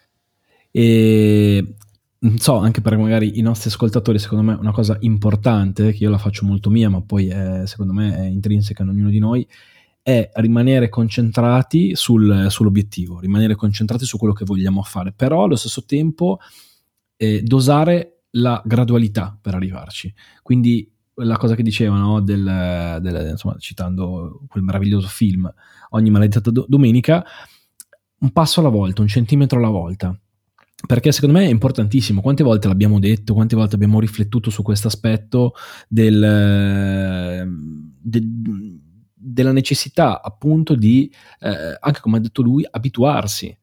[0.71, 1.75] E
[2.19, 6.11] non so, anche per magari i nostri ascoltatori, secondo me una cosa importante, che io
[6.11, 9.47] la faccio molto mia, ma poi è, secondo me è intrinseca in ognuno di noi,
[10.07, 15.85] è rimanere concentrati sul, sull'obiettivo, rimanere concentrati su quello che vogliamo fare, però allo stesso
[15.85, 16.39] tempo
[17.17, 20.15] eh, dosare la gradualità per arrivarci.
[20.43, 25.53] Quindi la cosa che dicevano, del, del, insomma, citando quel meraviglioso film,
[25.91, 27.25] ogni maledetta do- domenica,
[28.21, 30.17] un passo alla volta, un centimetro alla volta.
[30.87, 34.87] Perché secondo me è importantissimo, quante volte l'abbiamo detto, quante volte abbiamo riflettuto su questo
[34.87, 35.55] aspetto
[35.89, 37.45] del,
[38.01, 38.85] del
[39.29, 43.57] della necessità appunto di, eh, anche come ha detto lui, abituarsi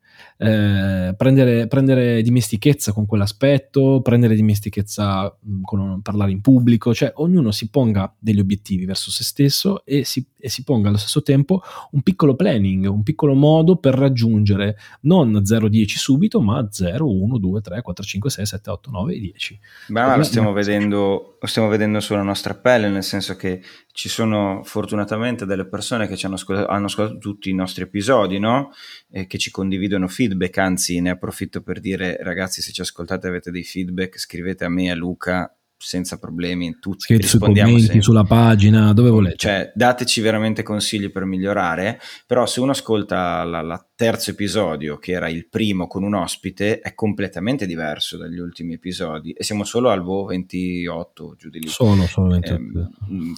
[0.44, 7.52] eh, prendere, prendere, dimestichezza con quell'aspetto, prendere dimestichezza mm, con parlare in pubblico, cioè ognuno
[7.52, 11.62] si ponga degli obiettivi verso se stesso e si, e si ponga allo stesso tempo
[11.92, 17.62] un piccolo planning, un piccolo modo per raggiungere non 0-10 subito, ma 0, 1, 2,
[17.62, 19.60] 3, 4, 5, 6, 7, 8, 9 e 10.
[19.88, 24.62] Beh, lo stiamo, vedendo, lo stiamo vedendo sulla nostra pelle, nel senso che ci sono
[24.64, 28.72] fortunatamente delle persone che hanno ascoltato, hanno ascoltato tutti i nostri episodi, no?
[29.12, 33.30] E che ci condividono feedback, anzi ne approfitto per dire ragazzi se ci ascoltate e
[33.30, 38.02] avete dei feedback scrivete a me, a Luca, senza problemi, tutti Scrivete sui commenti, sempre.
[38.02, 39.36] sulla pagina, dove volete.
[39.36, 45.28] Cioè, dateci veramente consigli per migliorare, però se uno ascolta il terzo episodio, che era
[45.28, 50.02] il primo con un ospite, è completamente diverso dagli ultimi episodi e siamo solo al
[50.02, 51.68] VO 28, giù di lì.
[51.68, 52.80] Solo, solo 28.
[52.80, 52.88] Eh,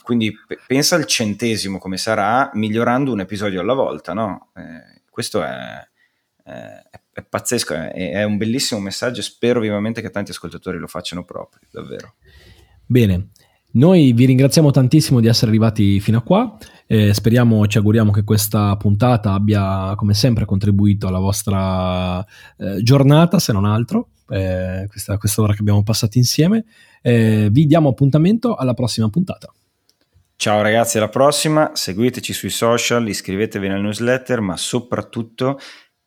[0.04, 4.52] quindi p- pensa al centesimo come sarà, migliorando un episodio alla volta, no?
[4.56, 5.84] Eh, questo è,
[6.46, 11.26] è, è pazzesco, è, è un bellissimo messaggio, spero vivamente che tanti ascoltatori lo facciano
[11.26, 12.16] proprio, davvero.
[12.86, 13.30] Bene,
[13.72, 16.58] noi vi ringraziamo tantissimo di essere arrivati fino a qua.
[16.86, 22.24] Eh, speriamo, ci auguriamo che questa puntata abbia, come sempre, contribuito alla vostra
[22.58, 26.64] eh, giornata, se non altro, eh, questa, questa, ora che abbiamo passato insieme.
[27.02, 29.52] Eh, vi diamo appuntamento alla prossima puntata.
[30.38, 31.72] Ciao ragazzi, alla prossima.
[31.74, 35.60] Seguiteci sui social, iscrivetevi nel newsletter, ma soprattutto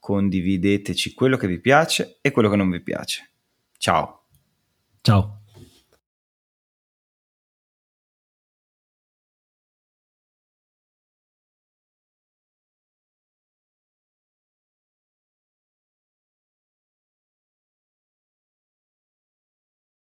[0.08, 3.28] condivideteci quello che vi piace e quello che non vi piace.
[3.76, 4.22] Ciao.
[5.02, 5.37] Ciao.